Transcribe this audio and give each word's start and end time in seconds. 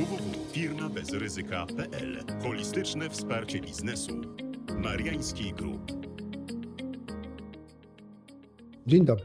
www.firmabezryzyka.pl 0.00 2.24
Holistyczne 2.42 3.10
wsparcie 3.10 3.60
biznesu. 3.60 4.20
Mariański 4.78 5.52
Group. 5.52 5.92
Dzień 8.86 9.04
dobry. 9.04 9.24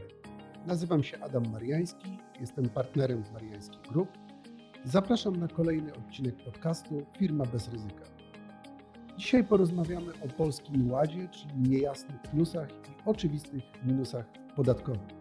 Nazywam 0.66 1.02
się 1.02 1.20
Adam 1.20 1.52
Mariański, 1.52 2.18
jestem 2.40 2.68
partnerem 2.68 3.24
w 3.24 3.32
Mariański 3.32 3.78
Group. 3.90 4.08
Zapraszam 4.84 5.36
na 5.36 5.48
kolejny 5.48 5.94
odcinek 5.94 6.36
podcastu 6.44 7.06
Firma 7.18 7.44
bez 7.44 7.68
ryzyka. 7.68 8.04
Dzisiaj 9.16 9.44
porozmawiamy 9.44 10.12
o 10.24 10.28
polskim 10.28 10.90
ładzie, 10.90 11.28
czyli 11.28 11.70
niejasnych 11.70 12.22
plusach 12.22 12.68
i 12.70 12.74
oczywistych 13.04 13.62
minusach 13.84 14.26
podatkowych. 14.56 15.15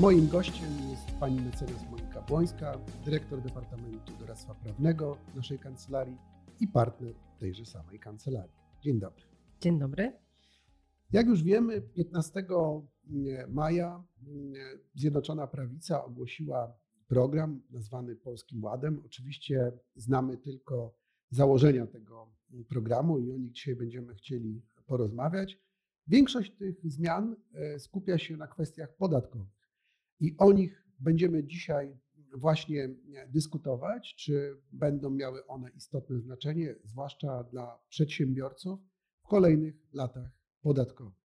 Moim 0.00 0.28
gościem 0.28 0.90
jest 0.90 1.18
pani 1.20 1.40
mecenas 1.40 1.90
Monika 1.90 2.22
Błońska, 2.22 2.78
dyrektor 3.04 3.42
Departamentu 3.42 4.12
Doradztwa 4.18 4.54
Prawnego 4.54 5.16
naszej 5.34 5.58
kancelarii 5.58 6.16
i 6.60 6.68
partner 6.68 7.14
tejże 7.38 7.66
samej 7.66 7.98
kancelarii. 7.98 8.54
Dzień 8.82 9.00
dobry. 9.00 9.24
Dzień 9.60 9.78
dobry. 9.78 10.12
Jak 11.12 11.26
już 11.26 11.42
wiemy, 11.42 11.80
15 11.80 12.44
maja 13.48 14.04
Zjednoczona 14.94 15.46
Prawica 15.46 16.04
ogłosiła 16.04 16.74
program 17.08 17.62
nazwany 17.70 18.16
Polskim 18.16 18.64
Ładem. 18.64 19.02
Oczywiście 19.06 19.72
znamy 19.96 20.36
tylko 20.36 20.94
założenia 21.30 21.86
tego 21.86 22.28
programu 22.68 23.18
i 23.18 23.32
o 23.32 23.36
nich 23.36 23.52
dzisiaj 23.52 23.76
będziemy 23.76 24.14
chcieli 24.14 24.62
porozmawiać. 24.86 25.58
Większość 26.06 26.52
tych 26.56 26.92
zmian 26.92 27.36
e, 27.54 27.78
skupia 27.78 28.18
się 28.18 28.36
na 28.36 28.46
kwestiach 28.46 28.96
podatkowych. 28.96 29.59
I 30.20 30.36
o 30.38 30.52
nich 30.52 30.84
będziemy 30.98 31.44
dzisiaj 31.44 31.98
właśnie 32.34 32.88
dyskutować, 33.28 34.14
czy 34.14 34.62
będą 34.72 35.10
miały 35.10 35.46
one 35.46 35.70
istotne 35.70 36.20
znaczenie, 36.20 36.74
zwłaszcza 36.84 37.44
dla 37.44 37.78
przedsiębiorców 37.88 38.80
w 39.24 39.28
kolejnych 39.28 39.74
latach 39.92 40.30
podatkowych. 40.62 41.20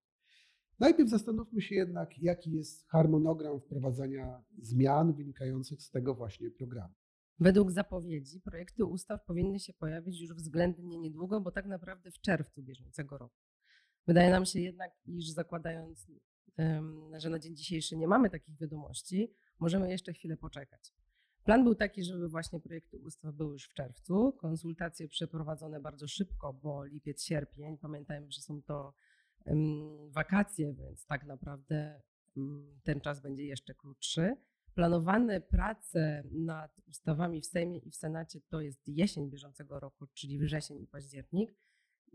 Najpierw 0.80 1.10
zastanówmy 1.10 1.62
się 1.62 1.76
jednak, 1.76 2.18
jaki 2.18 2.52
jest 2.52 2.88
harmonogram 2.88 3.62
wprowadzania 3.62 4.44
zmian 4.62 5.14
wynikających 5.14 5.82
z 5.82 5.92
tego 5.92 6.16
właśnie 6.16 6.52
programu. 6.52 6.94
Według 7.40 7.72
zapowiedzi 7.72 8.42
projekty 8.42 8.86
ustaw 8.86 9.26
powinny 9.26 9.60
się 9.60 9.74
pojawić 9.74 10.22
już 10.22 10.34
względnie 10.34 11.00
niedługo, 11.00 11.42
bo 11.42 11.52
tak 11.52 11.66
naprawdę 11.66 12.12
w 12.12 12.22
czerwcu 12.22 12.64
bieżącego 12.64 13.18
roku. 13.18 13.36
Wydaje 14.08 14.32
nam 14.32 14.46
się 14.46 14.60
jednak, 14.60 14.92
iż 15.06 15.30
zakładając 15.30 16.08
że 17.18 17.30
na 17.30 17.40
dzień 17.40 17.56
dzisiejszy 17.56 17.98
nie 17.98 18.08
mamy 18.08 18.30
takich 18.30 18.58
wiadomości, 18.58 19.34
możemy 19.60 19.92
jeszcze 19.92 20.14
chwilę 20.14 20.38
poczekać. 20.38 20.94
Plan 21.44 21.64
był 21.64 21.76
taki, 21.76 22.04
żeby 22.04 22.30
właśnie 22.30 22.60
projekty 22.60 23.00
ustaw 23.00 23.36
były 23.36 23.54
już 23.54 23.66
w 23.66 23.74
czerwcu. 23.74 24.32
Konsultacje 24.32 25.08
przeprowadzone 25.08 25.80
bardzo 25.80 26.08
szybko, 26.08 26.54
bo 26.54 26.86
lipiec, 26.86 27.24
sierpień. 27.24 27.78
Pamiętajmy, 27.78 28.32
że 28.32 28.42
są 28.42 28.62
to 28.62 28.94
wakacje, 30.10 30.74
więc 30.74 31.06
tak 31.06 31.26
naprawdę 31.26 32.02
ten 32.84 33.02
czas 33.02 33.22
będzie 33.22 33.46
jeszcze 33.46 33.74
krótszy. 33.74 34.36
Planowane 34.74 35.42
prace 35.42 36.24
nad 36.32 36.80
ustawami 36.88 37.42
w 37.42 37.46
Sejmie 37.46 37.80
i 37.80 37.92
w 37.92 37.96
Senacie 37.96 38.40
to 38.50 38.62
jest 38.62 38.88
jesień 38.88 39.30
bieżącego 39.30 39.80
roku, 39.80 40.08
czyli 40.14 40.40
wrzesień 40.40 40.82
i 40.82 40.88
październik. 40.88 41.56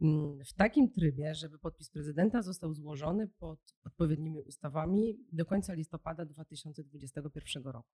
Mm, 0.03 0.45
w 0.45 0.53
takim 0.53 0.91
trybie, 0.91 1.35
żeby 1.35 1.59
podpis 1.59 1.91
prezydenta 1.91 2.43
został 2.43 2.75
złożony 2.75 3.29
pod 3.29 3.59
odpowiednimi 3.85 4.43
ustawami 4.43 5.19
do 5.33 5.47
końca 5.47 5.75
listopada 5.75 6.25
2021 6.25 7.63
roku. 7.65 7.93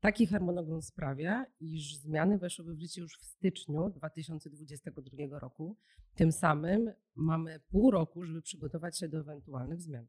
Taki 0.00 0.26
harmonogram 0.26 0.82
sprawia, 0.82 1.46
iż 1.60 1.96
zmiany 1.96 2.38
weszłyby 2.38 2.74
w 2.74 2.80
życie 2.80 3.00
już 3.00 3.18
w 3.18 3.24
styczniu 3.24 3.90
2022 3.90 5.38
roku. 5.38 5.76
Tym 6.14 6.32
samym 6.32 6.92
mamy 7.14 7.60
pół 7.60 7.90
roku, 7.90 8.24
żeby 8.24 8.42
przygotować 8.42 8.98
się 8.98 9.08
do 9.08 9.18
ewentualnych 9.18 9.82
zmian. 9.82 10.06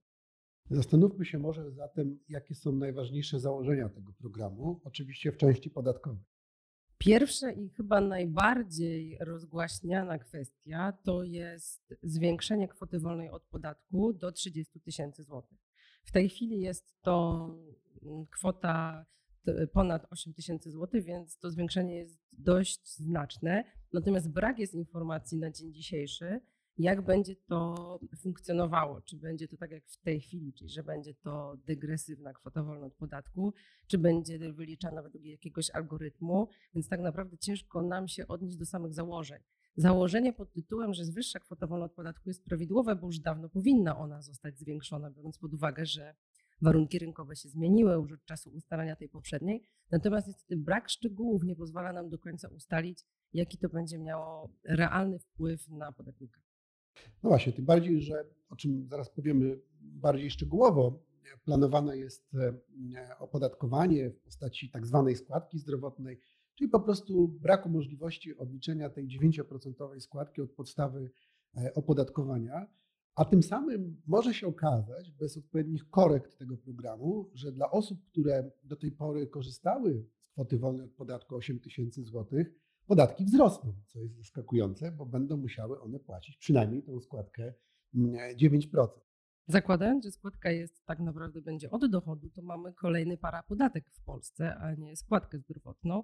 Zastanówmy 0.70 1.26
się 1.26 1.40
może 1.40 1.72
zatem, 1.72 2.20
jakie 2.30 2.56
są 2.56 2.72
najważniejsze 2.72 3.40
założenia 3.40 3.90
tego 3.90 4.14
programu, 4.14 4.82
oczywiście 4.84 5.32
w 5.32 5.38
części 5.38 5.70
podatkowej. 5.70 6.24
Pierwsza 7.04 7.52
i 7.52 7.70
chyba 7.70 8.02
najbardziej 8.02 9.18
rozgłaśniana 9.20 10.20
kwestia 10.20 10.94
to 11.04 11.24
jest 11.24 11.96
zwiększenie 12.04 12.68
kwoty 12.68 13.00
wolnej 13.00 13.30
od 13.30 13.44
podatku 13.44 14.14
do 14.14 14.32
30 14.32 14.82
tysięcy 14.82 15.24
złotych. 15.24 15.58
W 16.06 16.12
tej 16.12 16.30
chwili 16.30 16.60
jest 16.60 17.02
to 17.02 17.48
mm, 18.04 18.26
kwota 18.26 19.06
ponad 19.74 20.08
8 20.10 20.34
tysięcy 20.34 20.72
złotych, 20.72 21.04
więc 21.04 21.38
to 21.38 21.52
zwiększenie 21.52 21.96
jest 21.96 22.20
dość 22.32 22.98
znaczne. 22.98 23.64
Natomiast 23.94 24.30
brak 24.30 24.60
jest 24.60 24.74
informacji 24.74 25.38
na 25.38 25.52
dzień 25.52 25.74
dzisiejszy, 25.74 26.42
jak 26.78 27.02
będzie 27.02 27.36
to 27.36 28.00
funkcjonowało. 28.18 29.02
Czy 29.02 29.18
będzie 29.18 29.48
to 29.48 29.58
tak 29.58 29.72
jak 29.72 29.86
w 29.86 29.98
tej 29.98 30.22
chwili, 30.22 30.54
czyli 30.54 30.70
że 30.70 30.84
będzie 30.84 31.14
to 31.14 31.58
degresywna 31.66 32.34
kwota 32.34 32.64
wolna 32.64 32.86
od 32.86 32.94
podatku, 32.94 33.54
czy 33.88 33.98
będzie 33.98 34.54
wyliczana 34.54 35.02
według 35.02 35.24
jakiegoś 35.24 35.70
algorytmu, 35.70 36.48
więc 36.76 36.88
tak 36.88 37.00
naprawdę 37.00 37.38
ciężko 37.38 37.82
nam 37.82 38.08
się 38.08 38.28
odnieść 38.28 38.58
do 38.58 38.66
samych 38.66 38.94
założeń. 38.94 39.40
Założenie 39.76 40.34
pod 40.34 40.54
tytułem, 40.54 40.94
że 40.94 41.04
wyższa 41.04 41.40
kwota 41.40 41.68
wolna 41.68 41.86
od 41.86 41.94
podatku 41.94 42.30
jest 42.30 42.44
prawidłowe, 42.44 42.96
bo 42.96 43.08
już 43.08 43.20
dawno 43.20 43.50
powinna 43.50 43.98
ona 43.98 44.22
zostać 44.22 44.60
zwiększona, 44.60 45.12
biorąc 45.12 45.38
pod 45.38 45.54
uwagę, 45.54 45.86
że 45.86 46.16
warunki 46.62 47.00
rynkowe 47.00 47.36
się 47.36 47.50
zmieniły 47.50 47.94
już 47.94 48.12
od 48.12 48.26
czasu 48.26 48.50
ustalania 48.50 48.96
tej 48.96 49.10
poprzedniej. 49.10 49.64
Natomiast 49.92 50.28
niestety 50.28 50.58
brak 50.58 50.90
szczegółów 50.90 51.44
nie 51.44 51.56
pozwala 51.56 51.94
nam 51.94 52.10
do 52.10 52.20
końca 52.20 52.48
ustalić, 52.48 53.06
jaki 53.34 53.58
to 53.58 53.70
będzie 53.70 54.00
miało 54.00 54.50
realny 54.64 55.20
wpływ 55.20 55.70
na 55.70 55.92
podatnika. 55.92 56.43
No 57.24 57.30
właśnie, 57.30 57.54
tym 57.54 57.66
bardziej, 57.66 58.02
że 58.02 58.26
o 58.50 58.56
czym 58.56 58.88
zaraz 58.88 59.10
powiemy 59.10 59.60
bardziej 59.82 60.32
szczegółowo, 60.32 61.04
planowane 61.46 61.98
jest 61.98 62.36
e, 62.36 63.20
opodatkowanie 63.20 64.10
w 64.10 64.20
postaci 64.20 64.70
tak 64.70 64.88
zwanej 64.88 65.16
składki 65.16 65.60
zdrowotnej, 65.60 66.20
czyli 66.56 66.70
po 66.70 66.80
prostu 66.80 67.28
braku 67.28 67.70
możliwości 67.70 68.38
odliczenia 68.38 68.90
tej 68.90 69.08
9% 69.08 70.00
składki 70.00 70.42
od 70.42 70.52
podstawy 70.52 71.12
e, 71.58 71.74
opodatkowania, 71.74 72.68
a 73.16 73.26
tym 73.26 73.44
samym 73.44 74.02
może 74.08 74.34
się 74.34 74.48
okazać, 74.48 75.12
bez 75.12 75.38
odpowiednich 75.38 75.90
korekt 75.90 76.38
tego 76.38 76.58
programu, 76.58 77.30
że 77.34 77.52
dla 77.52 77.72
osób, 77.72 78.06
które 78.06 78.52
do 78.64 78.76
tej 78.76 78.92
pory 78.92 79.28
korzystały 79.28 80.06
z 80.20 80.30
kwoty 80.30 80.58
wolnej 80.58 80.86
od 80.86 80.94
podatku 80.94 81.36
8 81.36 81.60
tysięcy 81.60 82.04
złotych, 82.04 82.54
podatki 82.88 83.26
wzrosną, 83.26 83.74
co 83.88 84.00
jest 84.00 84.18
zaskakujące, 84.18 84.92
bo 84.92 85.06
będą 85.06 85.38
musiały 85.38 85.82
one 85.82 86.00
płacić 86.00 86.38
przynajmniej 86.38 86.84
tą 86.84 87.00
składkę 87.00 87.54
9%. 87.96 88.78
Mm, 88.78 88.90
Zakładając, 89.48 90.06
że 90.06 90.12
składka 90.12 90.52
jest 90.52 90.86
tak 90.86 91.00
naprawdę 91.00 91.42
będzie 91.42 91.72
od 91.72 91.92
dochodu, 91.92 92.30
to 92.30 92.42
mamy 92.42 92.74
kolejny 92.74 93.18
parapodatek 93.18 93.90
w 93.92 94.04
Polsce, 94.04 94.56
a 94.56 94.74
nie 94.74 94.96
składkę 94.96 95.40
zdrowotną, 95.40 96.04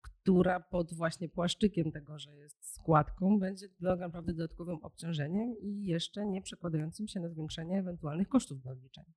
która 0.00 0.60
pod 0.60 0.94
właśnie 0.94 1.28
płaszczykiem 1.28 1.92
tego, 1.92 2.18
że 2.18 2.36
jest 2.36 2.74
składką, 2.74 3.38
będzie 3.38 3.68
tak 3.68 4.00
naprawdę 4.00 4.32
dodatkowym 4.32 4.78
obciążeniem 4.82 5.58
i 5.58 5.86
jeszcze 5.86 6.26
nie 6.26 6.42
przekładającym 6.42 7.08
się 7.08 7.20
na 7.20 7.28
zwiększenie 7.28 7.78
ewentualnych 7.78 8.28
kosztów 8.28 8.62
do 8.62 8.70
odliczenia. 8.70 9.12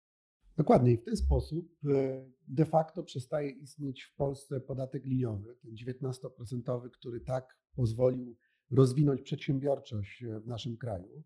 Dokładnie. 0.60 0.92
I 0.92 0.98
w 0.98 1.04
ten 1.04 1.18
sposób 1.18 1.72
e, 1.86 2.26
de 2.48 2.66
facto 2.66 3.04
przestaje 3.04 3.50
istnieć 3.50 4.04
w 4.04 4.16
Polsce 4.16 4.62
podatek 4.62 5.06
liniowy, 5.06 5.56
ten 5.62 5.72
19%, 5.72 6.90
który 6.90 7.22
tak 7.22 7.58
pozwolił 7.76 8.38
rozwinąć 8.72 9.22
przedsiębiorczość 9.22 10.24
e, 10.24 10.40
w 10.40 10.48
naszym 10.48 10.78
kraju. 10.78 11.24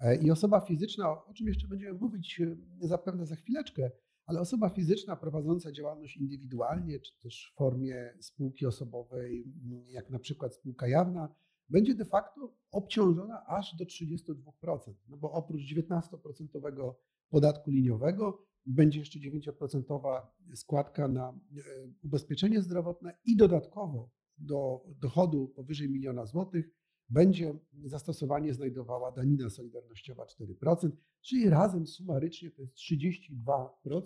E, 0.00 0.16
I 0.16 0.30
osoba 0.30 0.60
fizyczna, 0.60 1.24
o 1.24 1.34
czym 1.34 1.46
jeszcze 1.46 1.68
będziemy 1.68 1.98
mówić 1.98 2.42
zapewne 2.80 3.26
za 3.26 3.36
chwileczkę, 3.36 3.90
ale 4.26 4.40
osoba 4.40 4.70
fizyczna 4.70 5.16
prowadząca 5.16 5.72
działalność 5.72 6.16
indywidualnie, 6.16 7.00
czy 7.00 7.18
też 7.18 7.52
w 7.54 7.58
formie 7.58 8.14
spółki 8.20 8.66
osobowej, 8.66 9.44
jak 9.88 10.10
na 10.10 10.18
przykład 10.18 10.54
spółka 10.54 10.88
jawna, 10.88 11.34
będzie 11.68 11.94
de 11.94 12.04
facto 12.04 12.54
obciążona 12.70 13.46
aż 13.46 13.76
do 13.76 13.84
32%. 13.84 14.94
No 15.08 15.16
bo 15.16 15.32
oprócz 15.32 15.62
19% 15.62 16.94
podatku 17.30 17.70
liniowego 17.70 18.46
będzie 18.66 18.98
jeszcze 18.98 19.18
9% 19.18 20.22
składka 20.54 21.08
na 21.08 21.28
e, 21.28 21.62
ubezpieczenie 22.02 22.62
zdrowotne 22.62 23.18
i 23.24 23.36
dodatkowo 23.36 24.10
do 24.38 24.84
dochodu 25.00 25.48
powyżej 25.48 25.90
miliona 25.90 26.26
złotych 26.26 26.70
będzie 27.08 27.58
zastosowanie 27.84 28.54
znajdowała 28.54 29.12
danina 29.12 29.50
solidarnościowa 29.50 30.24
4%, 30.24 30.90
czyli 31.20 31.50
razem 31.50 31.86
sumarycznie 31.86 32.50
to 32.50 32.62
jest 32.62 32.74
32%, 32.76 34.00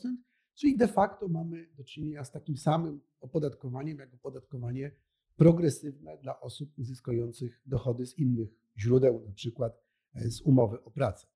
czyli 0.55 0.77
de 0.77 0.89
facto 0.89 1.29
mamy 1.29 1.67
do 1.77 1.85
czynienia 1.85 2.25
z 2.25 2.33
takim 2.33 2.57
samym 2.57 3.01
opodatkowaniem 3.21 3.99
jak 3.99 4.15
opodatkowanie 4.15 4.93
progresywne 5.37 6.19
dla 6.19 6.41
osób 6.41 6.79
uzyskujących 6.79 7.61
dochody 7.67 8.07
z 8.07 8.19
innych 8.19 8.49
źródeł, 8.79 9.25
na 9.27 9.33
przykład 9.33 9.83
e, 10.15 10.31
z 10.31 10.41
umowy 10.41 10.85
o 10.85 10.91
pracę. 10.91 11.27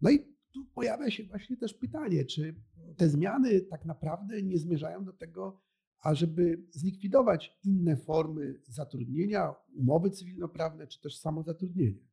No 0.00 0.10
i 0.10 0.18
tu 0.52 0.64
pojawia 0.74 1.10
się 1.10 1.24
właśnie 1.24 1.56
też 1.56 1.74
pytanie, 1.74 2.24
czy 2.24 2.54
te 2.96 3.08
zmiany 3.08 3.60
tak 3.60 3.84
naprawdę 3.84 4.42
nie 4.42 4.58
zmierzają 4.58 5.04
do 5.04 5.12
tego, 5.12 5.60
ażeby 6.00 6.66
zlikwidować 6.70 7.58
inne 7.64 7.96
formy 7.96 8.60
zatrudnienia, 8.62 9.54
umowy 9.74 10.10
cywilnoprawne 10.10 10.86
czy 10.86 11.00
też 11.00 11.18
samozatrudnienie. 11.18 12.08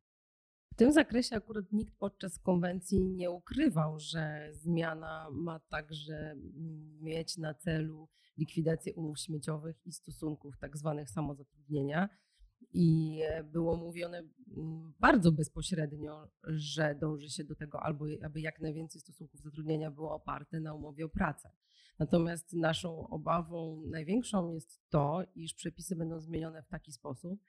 W 0.72 0.76
tym 0.76 0.92
zakresie 0.92 1.36
akurat 1.36 1.72
nikt 1.72 1.94
podczas 1.98 2.38
konwencji 2.38 3.00
nie 3.00 3.30
ukrywał, 3.30 3.98
że 3.98 4.50
zmiana 4.52 5.28
ma 5.32 5.60
także 5.60 6.36
mieć 7.00 7.36
na 7.36 7.54
celu 7.54 8.08
likwidację 8.38 8.94
umów 8.94 9.18
śmieciowych 9.18 9.86
i 9.86 9.92
stosunków 9.92 10.58
tak 10.58 10.76
zwanych 10.76 11.10
samozatrudnienia. 11.10 12.08
I 12.72 13.20
było 13.44 13.76
mówione 13.76 14.18
mm, 14.56 14.92
bardzo 15.00 15.32
bezpośrednio, 15.32 16.28
że 16.44 16.94
dąży 16.94 17.30
się 17.30 17.44
do 17.44 17.54
tego, 17.54 17.82
albo 17.82 18.04
aby 18.24 18.40
jak 18.40 18.60
najwięcej 18.60 19.00
stosunków 19.00 19.40
zatrudnienia 19.40 19.90
było 19.90 20.14
oparte 20.14 20.60
na 20.60 20.74
umowie 20.74 21.04
o 21.04 21.08
pracę. 21.08 21.50
Natomiast 21.98 22.52
naszą 22.52 23.08
obawą 23.08 23.82
największą 23.86 24.52
jest 24.52 24.80
to, 24.88 25.22
iż 25.34 25.54
przepisy 25.54 25.96
będą 25.96 26.20
zmienione 26.20 26.62
w 26.62 26.68
taki 26.68 26.92
sposób, 26.92 27.40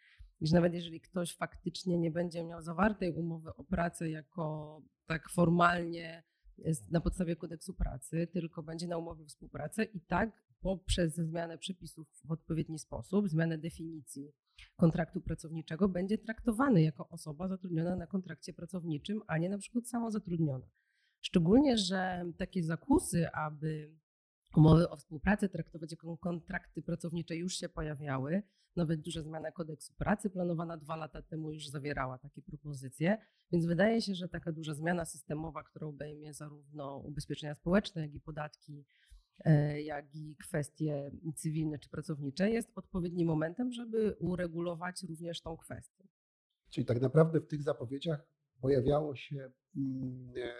iż 0.41 0.51
nawet 0.51 0.73
jeżeli 0.73 1.01
ktoś 1.01 1.35
faktycznie 1.35 1.97
nie 1.97 2.11
będzie 2.11 2.43
miał 2.43 2.61
zawartej 2.61 3.13
umowy 3.13 3.55
o 3.55 3.63
pracę 3.63 4.09
jako 4.09 4.81
tak 5.05 5.29
formalnie 5.29 6.23
na 6.91 7.01
podstawie 7.01 7.35
kodeksu 7.35 7.73
pracy, 7.73 8.27
tylko 8.33 8.63
będzie 8.63 8.87
na 8.87 8.97
umowie 8.97 9.25
współpracy 9.25 9.83
i 9.83 10.01
tak 10.01 10.43
poprzez 10.61 11.15
zmianę 11.15 11.57
przepisów 11.57 12.07
w 12.25 12.31
odpowiedni 12.31 12.79
sposób, 12.79 13.27
zmianę 13.29 13.57
definicji 13.57 14.31
kontraktu 14.75 15.21
pracowniczego, 15.21 15.89
będzie 15.89 16.17
traktowany 16.17 16.81
jako 16.81 17.09
osoba 17.09 17.47
zatrudniona 17.47 17.95
na 17.95 18.07
kontrakcie 18.07 18.53
pracowniczym, 18.53 19.21
a 19.27 19.37
nie 19.37 19.49
na 19.49 19.57
przykład 19.57 19.87
samozatrudniona. 19.87 20.65
Szczególnie, 21.21 21.77
że 21.77 22.25
takie 22.37 22.63
zakusy, 22.63 23.31
aby 23.31 23.95
umowy 24.57 24.89
o 24.89 24.97
współpracy 24.97 25.49
traktować 25.49 25.91
jako 25.91 26.17
kontrakty 26.17 26.81
pracownicze 26.81 27.35
już 27.35 27.53
się 27.53 27.69
pojawiały. 27.69 28.43
Nawet 28.75 29.01
duża 29.01 29.21
zmiana 29.21 29.51
kodeksu 29.51 29.93
pracy 29.93 30.29
planowana 30.29 30.77
dwa 30.77 30.95
lata 30.95 31.21
temu 31.21 31.51
już 31.51 31.67
zawierała 31.67 32.17
takie 32.17 32.41
propozycje, 32.41 33.17
więc 33.51 33.65
wydaje 33.65 34.01
się, 34.01 34.15
że 34.15 34.29
taka 34.29 34.51
duża 34.51 34.73
zmiana 34.73 35.05
systemowa, 35.05 35.63
która 35.63 35.87
obejmie 35.87 36.33
zarówno 36.33 36.97
ubezpieczenia 36.97 37.55
społeczne, 37.55 38.01
jak 38.01 38.13
i 38.13 38.19
podatki, 38.19 38.85
jak 39.83 40.15
i 40.15 40.35
kwestie 40.35 41.11
cywilne 41.35 41.79
czy 41.79 41.89
pracownicze, 41.89 42.51
jest 42.51 42.71
odpowiednim 42.75 43.27
momentem, 43.27 43.71
żeby 43.71 44.15
uregulować 44.19 45.03
również 45.03 45.41
tą 45.41 45.57
kwestię. 45.57 46.07
Czyli 46.69 46.85
tak 46.85 47.01
naprawdę 47.01 47.39
w 47.39 47.47
tych 47.47 47.63
zapowiedziach 47.63 48.27
pojawiało 48.61 49.15
się 49.15 49.51
mm, 49.75 50.33
e, 50.37 50.53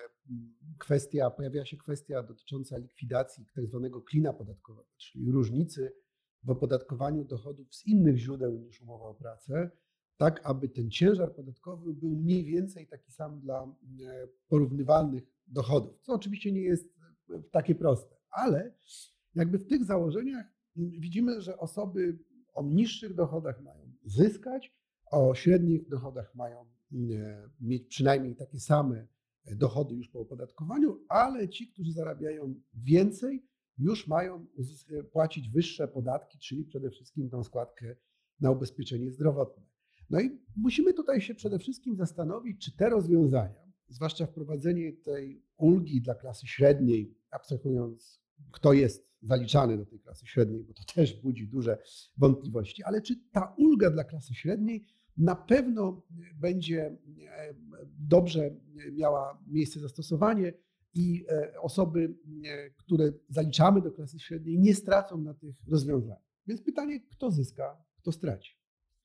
kwestia, 0.80 1.30
pojawiała 1.30 1.66
się 1.66 1.78
kwestia 1.78 2.24
dotycząca 2.24 2.78
likwidacji 2.78 3.46
tak 3.56 3.66
zwanego 3.68 4.02
klina 4.02 4.34
podatkowego, 4.34 4.90
czyli 4.98 5.32
różnicy 5.32 5.94
w 6.44 6.50
opodatkowaniu 6.50 7.26
dochodów 7.26 7.76
z 7.76 7.88
innych 7.88 8.18
źródeł 8.18 8.58
niż 8.58 8.82
umowa 8.82 9.06
o 9.06 9.14
pracę, 9.14 9.72
tak 10.18 10.42
aby 10.44 10.70
ten 10.70 10.92
ciężar 10.92 11.36
podatkowy 11.36 11.94
był 11.94 12.10
mniej 12.10 12.46
więcej 12.46 12.88
taki 12.88 13.12
sam 13.12 13.40
dla 13.40 13.64
e, 13.64 14.28
porównywalnych 14.48 15.24
dochodów, 15.48 16.02
co 16.02 16.14
oczywiście 16.14 16.52
nie 16.52 16.62
jest 16.62 16.86
e, 17.30 17.44
takie 17.52 17.76
proste, 17.76 18.16
ale 18.32 18.74
jakby 19.36 19.60
w 19.60 19.68
tych 19.68 19.86
założeniach 19.86 20.46
widzimy, 20.76 21.42
że 21.42 21.58
osoby 21.58 22.20
o 22.54 22.64
niższych 22.64 23.16
dochodach 23.16 23.62
mają 23.62 23.94
zyskać, 24.06 24.76
o 25.12 25.36
średnich 25.36 25.90
dochodach 25.90 26.36
mają 26.36 26.66
mieć 27.62 27.88
przynajmniej 27.88 28.36
takie 28.36 28.60
same 28.60 29.08
dochody 29.46 29.96
już 29.96 30.10
po 30.10 30.20
opodatkowaniu, 30.20 31.06
ale 31.10 31.50
ci, 31.50 31.68
którzy 31.68 31.92
zarabiają 31.92 32.56
więcej, 32.74 33.46
już 33.78 34.08
mają 34.08 34.46
płacić 35.12 35.50
wyższe 35.50 35.88
podatki, 35.88 36.40
czyli 36.40 36.66
przede 36.66 36.90
wszystkim 36.90 37.30
tą 37.30 37.44
składkę 37.44 37.96
na 38.40 38.52
ubezpieczenie 38.52 39.12
zdrowotne. 39.12 39.64
No 40.10 40.22
i 40.22 40.40
musimy 40.56 40.94
tutaj 40.94 41.22
się 41.22 41.36
przede 41.36 41.60
wszystkim 41.60 41.96
zastanowić, 41.96 42.66
czy 42.66 42.78
te 42.78 42.90
rozwiązania, 42.90 43.72
zwłaszcza 43.88 44.26
wprowadzenie 44.26 44.94
tej 44.94 45.44
ulgi 45.58 46.02
dla 46.02 46.16
klasy 46.16 46.48
średniej, 46.48 47.18
abstrahując, 47.32 48.21
kto 48.52 48.74
jest 48.74 49.12
zaliczany 49.22 49.78
do 49.78 49.86
tej 49.86 50.00
klasy 50.00 50.28
średniej, 50.28 50.64
bo 50.64 50.74
to 50.74 50.84
też 50.96 51.22
budzi 51.22 51.48
duże 51.48 51.78
wątpliwości, 52.18 52.84
ale 52.84 53.02
czy 53.02 53.16
ta 53.32 53.54
ulga 53.58 53.92
dla 53.92 54.04
klasy 54.04 54.34
średniej 54.34 54.86
na 55.18 55.36
pewno 55.36 56.02
będzie 56.36 56.98
e, 57.28 57.54
dobrze 58.00 58.56
miała 58.92 59.44
miejsce 59.48 59.80
zastosowanie 59.80 60.54
i 60.94 61.26
e, 61.30 61.62
osoby, 61.62 62.16
e, 62.46 62.70
które 62.70 63.12
zaliczamy 63.30 63.82
do 63.82 63.92
klasy 63.92 64.20
średniej, 64.20 64.60
nie 64.60 64.76
stracą 64.76 65.18
na 65.18 65.34
tych 65.34 65.56
rozwiązaniach. 65.68 66.32
Więc 66.48 66.62
pytanie, 66.62 67.00
kto 67.00 67.32
zyska, 67.32 67.84
kto 67.98 68.12
straci. 68.12 68.62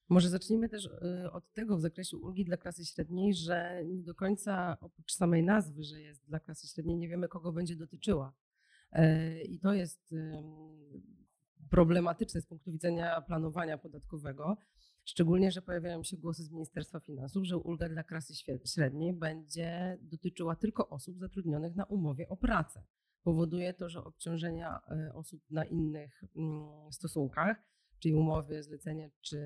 Może 0.09 0.29
zacznijmy 0.29 0.69
też 0.69 0.89
od 1.33 1.53
tego 1.53 1.77
w 1.77 1.81
zakresie 1.81 2.17
ulgi 2.17 2.45
dla 2.45 2.57
klasy 2.57 2.85
średniej, 2.85 3.35
że 3.35 3.85
nie 3.85 4.03
do 4.03 4.15
końca 4.15 4.77
oprócz 4.81 5.13
samej 5.13 5.43
nazwy, 5.43 5.85
że 5.85 6.01
jest 6.01 6.27
dla 6.27 6.41
klasy 6.41 6.67
średniej, 6.67 6.97
nie 6.97 7.09
wiemy, 7.09 7.29
kogo 7.29 7.53
będzie 7.53 7.77
dotyczyła. 7.77 8.33
I 9.49 9.59
to 9.63 9.73
jest 9.73 10.15
problematyczne 11.71 12.41
z 12.41 12.47
punktu 12.47 12.73
widzenia 12.73 13.21
planowania 13.21 13.79
podatkowego, 13.79 14.57
Szczególnie, 15.07 15.53
że 15.53 15.63
pojawiają 15.63 16.03
się 16.03 16.17
głosy 16.17 16.45
z 16.45 16.51
Ministerstwa 16.51 17.01
Finansów, 17.01 17.45
że 17.45 17.59
ulga 17.59 17.89
dla 17.89 18.05
klasy 18.05 18.35
średniej 18.75 19.13
będzie 19.13 19.99
dotyczyła 20.01 20.57
tylko 20.57 20.89
osób 20.89 21.19
zatrudnionych 21.19 21.77
na 21.77 21.85
umowie 21.85 22.29
o 22.29 22.37
pracę. 22.37 22.83
Powoduje 23.23 23.75
to, 23.75 23.89
że 23.89 24.05
obciążenia 24.05 24.81
e, 24.91 25.15
osób 25.15 25.43
na 25.51 25.65
innych 25.65 26.25
mm, 26.37 26.93
stosunkach, 26.93 27.57
czyli 27.99 28.15
umowy 28.15 28.63
zlecenie 28.63 29.11
czy 29.21 29.39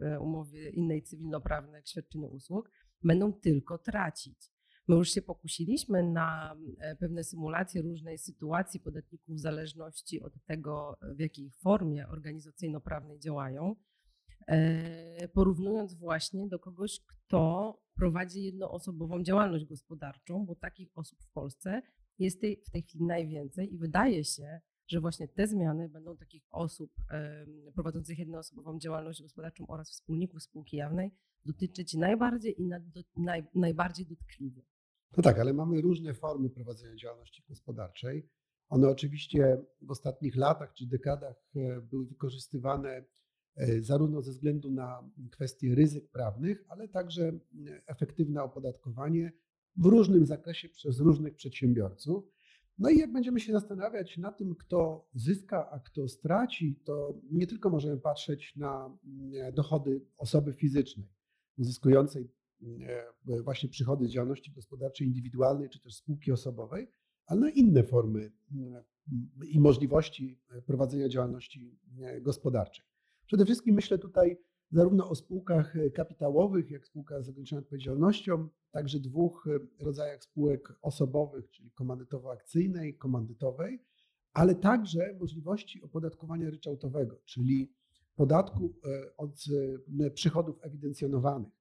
e, 0.00 0.20
umowy 0.20 0.70
innej 0.70 1.02
cywilnoprawnej, 1.02 1.74
jak 1.74 1.88
świadczenie 1.88 2.28
usług, 2.28 2.70
będą 3.02 3.32
tylko 3.32 3.78
tracić. 3.78 4.52
My 4.90 4.96
już 4.96 5.10
się 5.10 5.22
pokusiliśmy 5.22 6.02
na 6.02 6.56
e, 6.78 6.96
pewne 6.96 7.24
symulacje 7.24 7.82
różnej 7.82 8.18
sytuacji 8.18 8.80
podatników 8.80 9.36
w 9.36 9.40
zależności 9.40 10.20
od 10.20 10.32
tego, 10.46 10.98
w 11.16 11.20
jakiej 11.20 11.50
formie 11.50 12.08
organizacyjno-prawnej 12.08 13.18
działają. 13.18 13.76
E, 14.46 15.28
porównując 15.28 15.94
właśnie 15.94 16.48
do 16.48 16.58
kogoś, 16.58 17.00
kto 17.00 17.74
prowadzi 17.94 18.42
jednoosobową 18.42 19.22
działalność 19.22 19.64
gospodarczą, 19.64 20.46
bo 20.46 20.54
takich 20.54 20.90
osób 20.94 21.18
w 21.22 21.32
Polsce 21.32 21.82
jest 22.18 22.38
w 22.38 22.70
tej 22.70 22.82
chwili 22.82 23.04
najwięcej 23.04 23.74
i 23.74 23.78
wydaje 23.78 24.24
się, 24.24 24.60
że 24.88 25.00
właśnie 25.00 25.28
te 25.28 25.46
zmiany 25.46 25.88
będą 25.88 26.16
takich 26.16 26.42
osób 26.50 26.90
prowadzących 27.74 28.18
jednoosobową 28.18 28.78
działalność 28.78 29.22
gospodarczą 29.22 29.66
oraz 29.66 29.90
wspólników 29.90 30.42
spółki 30.42 30.76
jawnej 30.76 31.10
dotyczyć 31.44 31.94
najbardziej 31.94 32.60
i 32.62 32.70
naj, 33.16 33.44
najbardziej 33.54 34.06
dotkliwie. 34.06 34.62
No 35.16 35.22
tak, 35.22 35.38
ale 35.38 35.52
mamy 35.52 35.80
różne 35.80 36.14
formy 36.14 36.50
prowadzenia 36.50 36.96
działalności 36.96 37.44
gospodarczej. 37.48 38.28
One 38.68 38.88
oczywiście 38.88 39.64
w 39.82 39.90
ostatnich 39.90 40.36
latach 40.36 40.72
czy 40.74 40.86
dekadach 40.86 41.36
e, 41.56 41.80
były 41.80 42.06
wykorzystywane 42.06 43.04
E, 43.56 43.80
zarówno 43.80 44.22
ze 44.22 44.30
względu 44.30 44.70
na 44.70 45.10
kwestie 45.30 45.74
ryzyk 45.74 46.10
prawnych, 46.10 46.64
ale 46.68 46.88
także 46.88 47.38
efektywne 47.86 48.42
opodatkowanie 48.42 49.32
w 49.76 49.84
różnym 49.84 50.26
zakresie 50.26 50.68
przez 50.68 51.00
różnych 51.00 51.34
przedsiębiorców. 51.34 52.24
No 52.78 52.90
i 52.90 52.98
jak 52.98 53.12
będziemy 53.12 53.40
się 53.40 53.52
zastanawiać 53.52 54.18
na 54.18 54.32
tym, 54.32 54.54
kto 54.54 55.08
zyska, 55.14 55.70
a 55.70 55.80
kto 55.80 56.08
straci, 56.08 56.80
to 56.84 57.20
nie 57.30 57.46
tylko 57.46 57.70
możemy 57.70 57.98
patrzeć 57.98 58.56
na 58.56 58.98
dochody 59.52 60.06
osoby 60.16 60.52
fizycznej 60.52 61.08
uzyskującej 61.58 62.22
e, 62.22 62.28
właśnie 63.44 63.68
przychody 63.68 64.06
z 64.06 64.10
działalności 64.10 64.52
gospodarczej 64.52 65.06
indywidualnej 65.06 65.68
czy 65.68 65.80
też 65.80 65.94
spółki 65.94 66.32
osobowej, 66.32 66.90
ale 67.26 67.40
na 67.40 67.50
inne 67.50 67.84
formy 67.84 68.32
i 69.48 69.60
możliwości 69.60 70.40
prowadzenia 70.66 71.08
działalności 71.08 71.78
gospodarczej. 72.20 72.84
Przede 73.26 73.44
wszystkim 73.44 73.74
myślę 73.74 73.98
tutaj 73.98 74.36
zarówno 74.72 75.08
o 75.08 75.14
spółkach 75.14 75.76
e, 75.76 75.90
kapitałowych, 75.90 76.70
jak 76.70 76.86
spółkach 76.86 77.24
z 77.24 77.28
ograniczoną 77.28 77.62
odpowiedzialnością, 77.62 78.48
także 78.70 79.00
dwóch 79.00 79.46
e, 79.46 79.84
rodzajach 79.84 80.24
spółek 80.24 80.72
osobowych, 80.82 81.50
czyli 81.50 81.70
komandytowo-akcyjnej, 81.70 82.96
komandytowej, 82.98 83.84
ale 84.32 84.54
także 84.54 85.16
możliwości 85.20 85.82
opodatkowania 85.82 86.50
ryczałtowego, 86.50 87.20
czyli 87.24 87.72
podatku 88.14 88.74
e, 88.84 89.16
od 89.16 89.44
przychodów 90.14 90.58
ewidencjonowanych, 90.62 91.59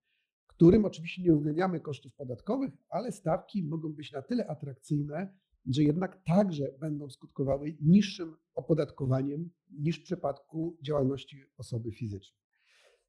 którym 0.60 0.86
oczywiście 0.86 1.22
nie 1.22 1.34
uwzględniamy 1.34 1.80
kosztów 1.80 2.16
podatkowych, 2.16 2.74
ale 2.90 3.12
stawki 3.12 3.64
mogą 3.64 3.94
być 3.94 4.12
na 4.12 4.22
tyle 4.22 4.48
atrakcyjne, 4.48 5.34
że 5.66 5.84
jednak 5.84 6.24
także 6.24 6.74
będą 6.80 7.10
skutkowały 7.10 7.78
niższym 7.82 8.36
opodatkowaniem 8.56 9.50
niż 9.72 10.00
w 10.00 10.04
przypadku 10.04 10.78
działalności 10.82 11.44
osoby 11.58 11.92
fizycznej. 11.92 12.40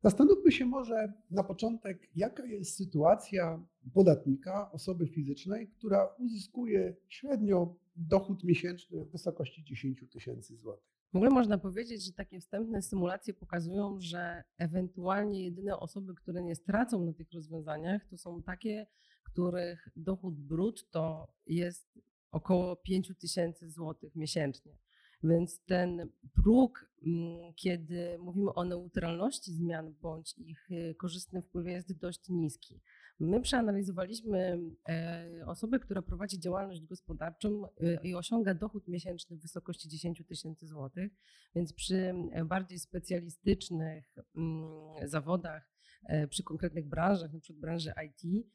Zastanówmy 0.03 0.53
się 0.53 0.67
może 0.67 1.13
na 1.31 1.45
początek, 1.45 2.09
jaka 2.17 2.47
jest 2.47 2.77
sytuacja 2.77 3.67
podatnika, 3.95 4.73
osoby 4.73 5.07
fizycznej, 5.07 5.69
która 5.69 6.15
uzyskuje 6.19 6.97
średnio 7.09 7.77
dochód 7.97 8.45
miesięczny 8.45 9.05
w 9.05 9.11
wysokości 9.11 9.65
10 9.65 10.05
tysięcy 10.13 10.57
złotych. 10.57 11.00
W 11.13 11.17
ogóle 11.17 11.31
można 11.31 11.59
powiedzieć, 11.59 12.05
że 12.05 12.13
takie 12.13 12.41
wstępne 12.41 12.83
symulacje 12.83 13.35
pokazują, 13.35 14.01
że 14.01 14.45
ewentualnie 14.59 15.45
jedyne 15.45 15.79
osoby, 15.79 16.15
które 16.15 16.43
nie 16.43 16.55
stracą 16.55 17.05
na 17.05 17.13
tych 17.13 17.33
rozwiązaniach, 17.33 18.05
to 18.05 18.19
są 18.19 18.43
takie, 18.43 18.87
których 19.23 19.89
dochód 19.97 20.35
brutto 20.35 21.29
jest 21.47 21.99
około 22.31 22.77
5 22.77 23.13
tysięcy 23.19 23.71
złotych 23.71 24.17
miesięcznie. 24.17 24.79
Więc 25.23 25.65
ten 25.65 26.09
próg, 26.35 26.91
mm, 27.07 27.55
kiedy 27.55 28.19
mówimy 28.19 28.55
o 28.55 28.65
neutralności 28.65 29.53
zmian 29.53 29.95
bądź 30.01 30.39
ich 30.39 30.71
y, 30.71 30.95
korzystnym 30.95 31.43
wpływie, 31.43 31.73
jest 31.73 31.99
dość 31.99 32.29
niski. 32.29 32.81
My 33.21 33.41
przeanalizowaliśmy 33.41 34.61
e, 34.89 35.45
osobę, 35.47 35.79
która 35.79 36.03
prowadzi 36.03 36.39
działalność 36.39 36.81
gospodarczą 36.81 37.67
y, 37.67 37.99
i 38.03 38.15
osiąga 38.15 38.55
dochód 38.55 38.89
miesięczny 38.89 39.37
w 39.37 39.43
wysokości 39.43 39.89
10 39.89 40.23
tysięcy 40.29 40.67
złotych, 40.67 41.13
więc 41.55 41.73
przy 41.73 42.15
e, 42.33 42.45
bardziej 42.45 42.79
specjalistycznych 42.79 44.15
mm, 44.37 45.09
zawodach, 45.09 45.71
e, 46.05 46.29
przy 46.29 46.43
konkretnych 46.43 46.89
branżach, 46.89 47.31
np. 47.31 47.55
branży 47.55 47.93
IT, 48.07 48.47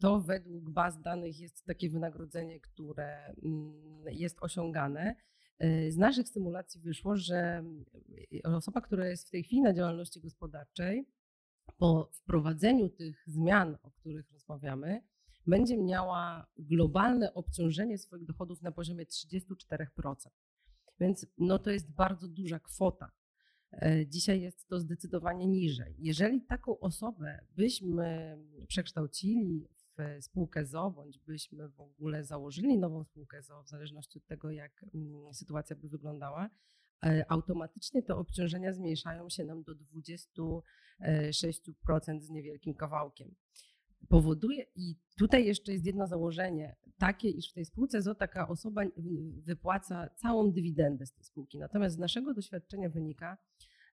to 0.00 0.20
według 0.20 0.70
baz 0.70 1.02
danych 1.02 1.40
jest 1.40 1.64
takie 1.64 1.90
wynagrodzenie, 1.90 2.60
które 2.60 3.34
mm, 3.44 4.04
jest 4.06 4.36
osiągane. 4.40 5.14
Z 5.88 5.96
naszych 5.96 6.28
symulacji 6.28 6.80
wyszło, 6.80 7.16
że 7.16 7.64
osoba, 8.44 8.80
która 8.80 9.08
jest 9.08 9.28
w 9.28 9.30
tej 9.30 9.42
chwili 9.44 9.62
na 9.62 9.74
działalności 9.74 10.20
gospodarczej, 10.20 11.06
po 11.72 12.10
wprowadzeniu 12.12 12.88
tych 12.88 13.24
zmian, 13.26 13.78
o 13.82 13.90
których 13.90 14.32
rozmawiamy, 14.32 15.02
będzie 15.46 15.78
miała 15.78 16.46
globalne 16.58 17.34
obciążenie 17.34 17.98
swoich 17.98 18.24
dochodów 18.24 18.62
na 18.62 18.72
poziomie 18.72 19.04
34%. 19.06 19.86
Więc 21.00 21.26
no 21.38 21.58
to 21.58 21.70
jest 21.70 21.92
bardzo 21.92 22.28
duża 22.28 22.58
kwota. 22.60 23.10
E, 23.72 24.06
dzisiaj 24.06 24.40
jest 24.40 24.68
to 24.68 24.80
zdecydowanie 24.80 25.46
niżej. 25.46 25.94
Jeżeli 25.98 26.42
taką 26.42 26.78
osobę 26.78 27.46
byśmy 27.56 28.38
przekształcili 28.68 29.68
w 29.98 30.24
spółkę 30.24 30.66
ZO, 30.66 30.90
bądź 30.90 31.18
byśmy 31.18 31.68
w 31.68 31.80
ogóle 31.80 32.24
założyli 32.24 32.78
nową 32.78 33.04
spółkę 33.04 33.42
ZO, 33.42 33.62
w 33.62 33.68
zależności 33.68 34.18
od 34.18 34.26
tego, 34.26 34.50
jak 34.50 34.84
mm, 34.94 35.34
sytuacja 35.34 35.76
by 35.76 35.88
wyglądała, 35.88 36.50
automatycznie 37.28 38.02
te 38.02 38.14
obciążenia 38.14 38.72
zmniejszają 38.72 39.28
się 39.28 39.44
nam 39.44 39.62
do 39.62 39.72
26% 39.74 40.62
z 42.20 42.30
niewielkim 42.30 42.74
kawałkiem. 42.74 43.34
Powoduje, 44.08 44.66
i 44.74 44.96
tutaj 45.18 45.46
jeszcze 45.46 45.72
jest 45.72 45.86
jedno 45.86 46.06
założenie, 46.06 46.76
takie, 46.98 47.28
iż 47.28 47.50
w 47.50 47.54
tej 47.54 47.64
spółce 47.64 48.02
ZO 48.02 48.14
taka 48.14 48.48
osoba 48.48 48.82
wypłaca 49.36 50.08
całą 50.16 50.52
dywidendę 50.52 51.06
z 51.06 51.12
tej 51.12 51.24
spółki. 51.24 51.58
Natomiast 51.58 51.96
z 51.96 51.98
naszego 51.98 52.34
doświadczenia 52.34 52.88
wynika, 52.88 53.38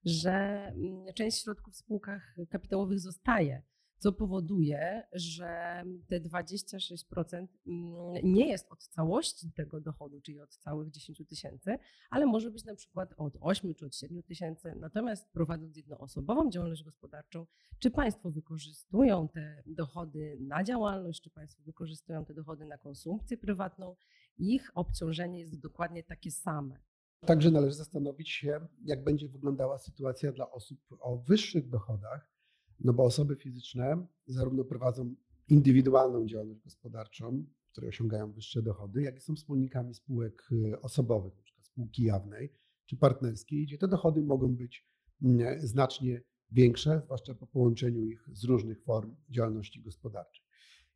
że 0.05 0.31
mm, 0.31 1.13
część 1.15 1.43
środków 1.43 1.73
w 1.73 1.77
spółkach 1.77 2.35
kapitałowych 2.49 2.99
zostaje 2.99 3.63
co 4.05 4.11
powoduje, 4.11 5.03
że 5.13 5.83
te 6.07 6.19
26% 6.19 7.47
mm, 7.67 8.15
nie 8.23 8.47
jest 8.47 8.71
od 8.71 8.87
całości 8.87 9.51
tego 9.51 9.81
dochodu, 9.81 10.21
czyli 10.21 10.41
od 10.41 10.57
całych 10.57 10.91
10 10.91 11.21
tysięcy, 11.29 11.77
ale 12.09 12.25
może 12.25 12.51
być 12.51 12.65
na 12.65 12.75
przykład 12.75 13.13
od 13.17 13.37
8 13.41 13.75
czy 13.75 13.85
od 13.85 13.95
7 13.95 14.23
tysięcy. 14.23 14.75
Natomiast 14.79 15.29
prowadząc 15.31 15.77
jednoosobową 15.77 16.49
działalność 16.49 16.83
gospodarczą, 16.83 17.45
czy 17.79 17.91
Państwo 17.91 18.31
wykorzystują 18.31 19.27
te 19.27 19.63
dochody 19.65 20.37
na 20.39 20.63
działalność, 20.63 21.21
czy 21.21 21.29
Państwo 21.29 21.63
wykorzystują 21.63 22.25
te 22.25 22.33
dochody 22.33 22.65
na 22.65 22.77
konsumpcję 22.77 23.37
prywatną, 23.37 23.95
ich 24.37 24.71
obciążenie 24.75 25.39
jest 25.39 25.59
dokładnie 25.59 26.03
takie 26.03 26.31
same. 26.31 26.79
Także 27.19 27.51
należy 27.51 27.75
zastanowić 27.75 28.29
się, 28.29 28.67
jak 28.83 29.03
będzie 29.03 29.27
wyglądała 29.27 29.77
sytuacja 29.77 30.31
dla 30.31 30.51
osób 30.51 30.79
o 30.99 31.17
wyższych 31.17 31.69
dochodach, 31.69 32.34
no 32.79 32.93
bo 32.93 33.03
osoby 33.03 33.35
fizyczne 33.35 34.07
zarówno 34.27 34.63
prowadzą 34.63 35.15
indywidualną 35.49 36.25
działalność 36.25 36.61
gospodarczą, 36.61 37.45
w 37.67 37.71
której 37.71 37.89
osiągają 37.89 38.31
wyższe 38.31 38.61
dochody, 38.61 39.01
jak 39.01 39.17
i 39.17 39.21
są 39.21 39.35
wspólnikami 39.35 39.93
spółek 39.93 40.49
y, 40.51 40.81
osobowych, 40.81 41.33
np. 41.33 41.51
spółki 41.61 42.03
jawnej 42.03 42.53
czy 42.85 42.97
partnerskiej, 42.97 43.65
gdzie 43.65 43.77
te 43.77 43.87
dochody 43.87 44.23
mogą 44.23 44.55
być 44.55 44.87
mm, 45.21 45.67
znacznie 45.67 46.21
większe, 46.51 47.01
zwłaszcza 47.05 47.35
po 47.35 47.47
połączeniu 47.47 48.05
ich 48.05 48.29
z 48.33 48.43
różnych 48.43 48.83
form 48.83 49.15
działalności 49.29 49.81
gospodarczej. 49.81 50.45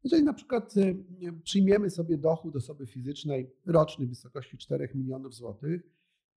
Jeżeli 0.03 0.23
na 0.23 0.33
przykład 0.33 0.77
y, 0.77 1.05
przyjmiemy 1.43 1.89
sobie 1.89 2.17
dochód 2.17 2.55
osoby 2.55 2.87
fizycznej 2.87 3.51
roczny 3.65 4.05
w 4.05 4.09
wysokości 4.09 4.57
4 4.57 4.89
milionów 4.95 5.35
złotych, 5.35 5.81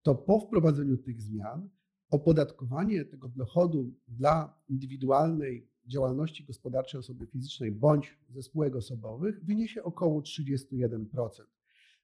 to 0.02 0.14
po 0.14 0.40
wprowadzeniu 0.40 0.96
tych 0.96 1.20
zmian 1.20 1.68
opodatkowanie 2.12 3.04
tego 3.04 3.28
dochodu 3.28 3.94
dla 4.08 4.60
indywidualnej 4.68 5.68
działalności 5.86 6.44
gospodarczej 6.44 7.00
osoby 7.00 7.26
fizycznej 7.26 7.72
bądź 7.72 8.18
ze 8.28 8.42
spółek 8.42 8.76
osobowych 8.76 9.44
wyniesie 9.44 9.82
około 9.82 10.20
31%. 10.20 11.06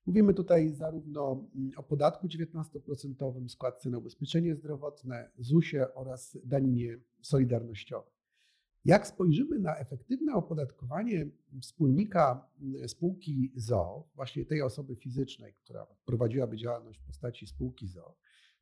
Mówimy 0.06 0.34
tutaj 0.34 0.74
zarówno 0.74 1.48
mm, 1.54 1.70
o 1.76 1.82
podatku 1.82 2.26
19% 2.26 3.48
składce 3.48 3.90
na 3.90 3.98
ubezpieczenie 3.98 4.54
zdrowotne, 4.56 5.30
ZUS-ie 5.38 5.94
oraz 5.94 6.38
daninie 6.44 6.98
solidarnościowej. 7.22 8.12
Jak 8.84 9.06
spojrzymy 9.06 9.58
na 9.58 9.76
efektywne 9.76 10.34
opodatkowanie 10.34 11.26
wspólnika 11.62 12.48
mm, 12.60 12.88
spółki 12.88 13.52
ZO, 13.56 14.08
właśnie 14.14 14.44
tej 14.44 14.62
osoby 14.62 14.96
fizycznej, 14.96 15.54
która 15.54 15.86
prowadziłaby 16.04 16.56
działalność 16.56 16.98
w 17.00 17.06
postaci 17.06 17.46
spółki 17.46 17.88
ZO, 17.88 18.16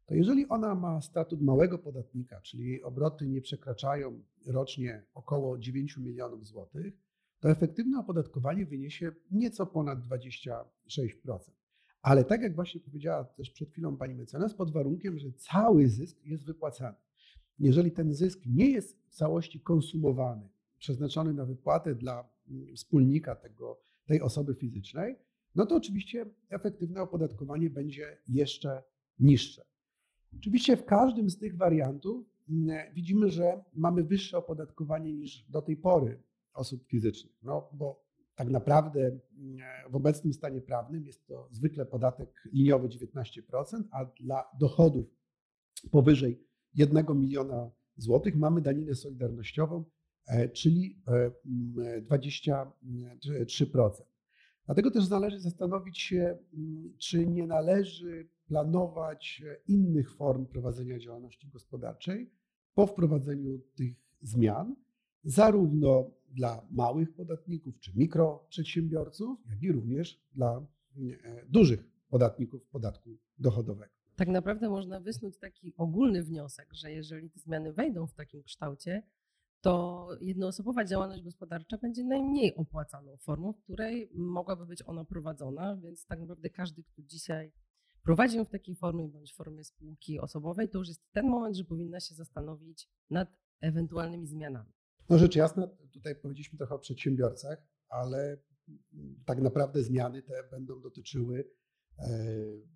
to 0.07 0.15
jeżeli 0.15 0.49
ona 0.49 0.75
ma 0.75 1.01
statut 1.01 1.43
małego 1.43 1.79
podatnika, 1.79 2.41
czyli 2.41 2.69
jej 2.69 2.83
obroty 2.83 3.27
nie 3.27 3.41
przekraczają 3.41 4.23
rocznie 4.47 5.03
około 5.15 5.59
9 5.59 5.97
milionów 5.97 6.47
złotych, 6.47 6.95
to 7.41 7.51
efektywne 7.51 7.99
opodatkowanie 7.99 8.67
wyniesie 8.67 9.13
nieco 9.31 9.67
ponad 9.67 9.99
26%. 10.01 10.65
Ale 12.03 12.25
tak 12.25 12.43
jak 12.43 12.55
właśnie 12.55 12.81
powiedziała 12.81 13.25
też 13.25 13.51
przed 13.51 13.71
chwilą 13.71 13.97
pani 13.97 14.15
mecenas, 14.15 14.55
pod 14.55 14.73
warunkiem, 14.73 15.19
że 15.19 15.33
cały 15.33 15.89
zysk 15.89 16.25
jest 16.25 16.45
wypłacany. 16.45 16.97
Jeżeli 17.59 17.93
ten 17.93 18.15
zysk 18.15 18.41
nie 18.47 18.71
jest 18.71 18.97
w 19.07 19.15
całości 19.15 19.61
konsumowany, 19.61 20.49
przeznaczony 20.79 21.33
na 21.33 21.45
wypłatę 21.45 21.95
dla 21.95 22.29
mm, 22.49 22.77
wspólnika 22.77 23.35
tego, 23.35 23.81
tej 24.07 24.21
osoby 24.21 24.55
fizycznej, 24.55 25.17
no 25.55 25.67
to 25.67 25.77
oczywiście 25.77 26.27
efektywne 26.49 27.03
opodatkowanie 27.03 27.71
będzie 27.71 28.19
jeszcze 28.29 28.83
niższe. 29.19 29.76
Oczywiście 30.39 30.77
w 30.77 30.85
każdym 30.85 31.31
z 31.31 31.39
tych 31.39 31.57
wariantów 31.57 32.27
mm, 32.49 32.95
widzimy, 32.95 33.31
że 33.31 33.65
mamy 33.75 34.05
wyższe 34.05 34.39
opodatkowanie 34.39 35.13
niż 35.13 35.45
do 35.49 35.63
tej 35.63 35.77
pory 35.77 36.23
osób 36.55 36.87
fizycznych. 36.87 37.35
No 37.43 37.69
bo 37.73 38.05
tak 38.35 38.51
naprawdę 38.51 39.01
mm, 39.01 39.21
w 39.91 39.97
obecnym 39.97 40.33
stanie 40.33 40.61
prawnym 40.61 41.07
jest 41.07 41.27
to 41.27 41.49
zwykle 41.51 41.87
podatek 41.87 42.49
liniowy 42.53 42.89
19%, 42.89 43.83
a 43.91 44.05
dla 44.05 44.45
dochodów 44.61 45.07
powyżej 45.91 46.47
1 46.75 47.19
miliona 47.19 47.71
złotych 47.97 48.37
mamy 48.37 48.61
daninę 48.61 48.95
solidarnościową, 48.95 49.85
e, 50.27 50.49
czyli 50.49 51.03
23%. 52.03 54.03
E, 54.03 54.17
Dlatego 54.67 54.91
też 54.91 55.09
należy 55.09 55.41
zastanowić 55.41 55.99
się, 55.99 56.39
mm, 56.55 56.93
czy 56.99 57.27
nie 57.27 57.47
należy 57.47 58.29
planować 58.47 59.43
e, 59.47 59.57
innych 59.69 60.15
form 60.15 60.47
prowadzenia 60.47 60.99
działalności 60.99 61.49
gospodarczej 61.49 62.31
po 62.75 62.87
wprowadzeniu 62.87 63.59
tych 63.75 63.95
zmian, 64.23 64.77
zarówno 65.25 66.11
dla 66.31 66.67
małych 66.71 67.15
podatników 67.15 67.81
czy 67.81 67.93
mikroprzedsiębiorców, 67.97 69.39
jak 69.51 69.63
i 69.63 69.73
również 69.73 70.21
dla 70.33 70.67
e, 70.97 71.47
dużych 71.49 71.85
podatników 72.09 72.67
podatku 72.67 73.11
dochodowego. 73.39 73.93
Tak 74.17 74.29
naprawdę 74.29 74.69
można 74.69 75.01
wysnuć 75.01 75.39
taki 75.39 75.75
ogólny 75.77 76.23
wniosek, 76.23 76.69
że 76.75 76.93
jeżeli 76.93 77.31
te 77.31 77.41
zmiany 77.41 77.73
wejdą 77.73 78.07
w 78.07 78.15
takim 78.15 78.43
kształcie, 78.43 79.03
to 79.61 80.09
jednoosobowa 80.21 80.85
działalność 80.85 81.23
gospodarcza 81.23 81.79
będzie 81.79 82.05
najmniej 82.05 82.55
opłacaną 82.57 83.17
formą, 83.17 83.53
w 83.53 83.61
której 83.63 84.11
mogłaby 84.15 84.67
być 84.67 84.83
ona 84.87 85.05
prowadzona, 85.05 85.77
więc 85.77 86.07
tak 86.07 86.21
naprawdę 86.21 86.51
każdy, 86.51 86.83
kto 86.83 87.03
dzisiaj 87.03 87.53
prowadzi 88.07 88.37
ją 88.37 88.45
w 88.45 88.51
takiej 88.51 88.75
formie 88.75 89.09
bądź 89.09 89.35
formie 89.35 89.65
spółki 89.65 90.21
osobowej, 90.21 90.69
to 90.69 90.79
już 90.79 90.89
jest 90.89 91.13
ten 91.13 91.27
moment, 91.27 91.57
że 91.57 91.65
powinna 91.65 92.01
się 92.01 92.15
zastanowić 92.15 92.89
nad 93.11 93.29
ewentualnymi 93.61 94.27
zmianami. 94.27 94.73
No 95.09 95.19
rzecz 95.19 95.37
jasna, 95.37 95.67
tutaj 95.93 96.15
powiedzieliśmy 96.17 96.59
trochę 96.59 96.75
o 96.75 96.79
przedsiębiorcach, 96.79 97.59
ale 97.89 98.39
tak 99.25 99.41
naprawdę 99.41 99.83
zmiany 99.83 100.23
te 100.23 100.43
będą 100.51 100.81
dotyczyły 100.81 101.51
e, 101.99 102.09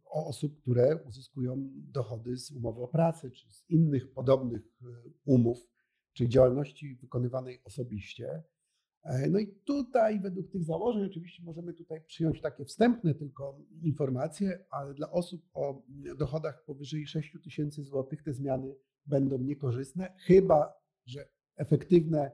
osób, 0.04 0.60
które 0.60 0.96
uzyskują 1.08 1.70
dochody 1.74 2.36
z 2.36 2.50
umowy 2.50 2.82
o 2.82 2.88
pracę 2.88 3.30
czy 3.30 3.50
z 3.50 3.70
innych 3.70 4.12
podobnych 4.12 4.62
e, 4.82 4.86
umów, 5.24 5.58
czyli 6.12 6.28
działalności 6.28 6.96
wykonywanej 6.96 7.60
osobiście. 7.64 8.42
E, 9.04 9.30
no 9.30 9.38
i 9.38 9.46
tutaj 9.64 10.20
według 10.20 10.50
tych 10.50 10.64
założeń 10.64 11.04
oczywiście 11.04 11.42
możemy 11.42 11.74
tutaj 11.74 12.00
przyjąć 12.06 12.40
takie 12.40 12.64
wstępne 12.64 13.14
tylko 13.14 13.58
informacje, 13.82 14.64
ale 14.70 14.94
dla 14.94 15.10
osób 15.10 15.42
o 15.54 15.82
dochodach 16.18 16.64
powyżej 16.64 17.06
6 17.06 17.36
tysięcy 17.44 17.82
złotych 17.82 18.22
te 18.22 18.32
zmiany 18.32 18.76
będą 19.06 19.38
niekorzystne, 19.38 20.14
chyba 20.26 20.72
że 21.06 21.28
efektywne 21.56 22.30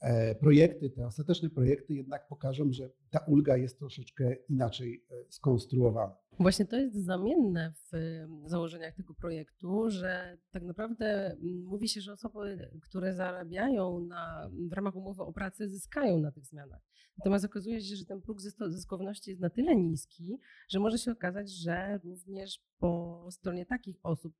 e, 0.00 0.34
projekty, 0.34 0.90
te 0.90 1.06
ostateczne 1.06 1.50
projekty 1.50 1.94
jednak 1.94 2.28
pokażą, 2.28 2.72
że 2.72 2.90
ta 3.10 3.18
ulga 3.18 3.56
jest 3.56 3.78
troszeczkę 3.78 4.36
inaczej 4.48 5.04
e, 5.10 5.14
skonstruowana. 5.28 6.16
Właśnie 6.40 6.66
to 6.66 6.76
jest 6.76 6.96
zamienne 6.96 7.72
w 7.92 8.48
założeniach 8.50 8.94
tego 8.94 9.14
projektu, 9.14 9.90
że 9.90 10.38
tak 10.50 10.62
naprawdę 10.62 11.26
mm, 11.26 11.64
mówi 11.64 11.88
się, 11.88 12.00
że 12.00 12.12
osoby, 12.12 12.70
które 12.82 13.14
zarabiają 13.14 14.00
na, 14.00 14.50
w 14.70 14.72
ramach 14.72 14.96
umowy 14.96 15.22
o 15.22 15.32
pracę, 15.32 15.68
zyskają 15.68 16.18
na 16.18 16.32
tych 16.32 16.46
zmianach. 16.46 16.80
Natomiast 17.18 17.44
okazuje 17.44 17.80
się, 17.80 17.96
że 17.96 18.04
ten 18.04 18.20
próg 18.20 18.40
zyskowności 18.68 19.30
jest 19.30 19.42
na 19.42 19.50
tyle 19.50 19.76
niski, 19.76 20.40
że 20.68 20.80
może 20.80 20.98
się 20.98 21.12
okazać, 21.12 21.50
że 21.50 21.98
również 22.04 22.60
po 22.80 23.26
stronie 23.30 23.66
takich 23.66 23.96
osób 24.02 24.34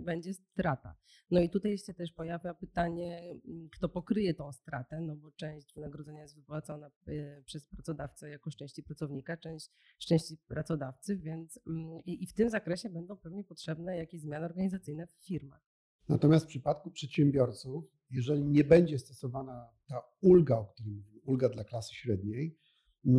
będzie 0.00 0.34
strata. 0.34 0.96
No 1.30 1.40
i 1.40 1.50
tutaj 1.50 1.78
się 1.78 1.94
też 1.94 2.12
pojawia 2.12 2.54
pytanie, 2.54 3.34
kto 3.72 3.88
pokryje 3.88 4.34
tą 4.34 4.52
stratę, 4.52 5.00
no 5.00 5.16
bo 5.16 5.30
część 5.30 5.74
wynagrodzenia 5.74 6.22
jest 6.22 6.36
wypłacona 6.36 6.90
y, 7.08 7.42
przez 7.46 7.66
pracodawcę 7.66 8.30
jako 8.30 8.50
szczęście 8.50 8.82
pracownika, 8.82 9.36
część 9.36 9.70
szczęście 9.98 10.34
pracodawcy, 10.48 11.16
więc 11.16 11.60
i, 12.04 12.22
i 12.22 12.26
w 12.26 12.32
tym 12.32 12.50
zakresie 12.50 12.90
będą 12.90 13.16
pewnie 13.16 13.44
potrzebne 13.44 13.96
jakieś 13.96 14.20
zmiany 14.20 14.44
organizacyjne 14.46 15.06
w 15.06 15.12
firmach. 15.12 15.72
Natomiast 16.08 16.44
w 16.44 16.48
przypadku 16.48 16.90
przedsiębiorców, 16.90 17.84
jeżeli 18.10 18.44
nie 18.44 18.64
będzie 18.64 18.98
stosowana 18.98 19.68
ta 19.86 20.02
ulga, 20.20 20.58
o 20.58 20.64
której 20.64 20.92
mówimy, 20.92 21.20
ulga 21.24 21.48
dla 21.48 21.64
klasy 21.64 21.94
średniej, 21.94 22.58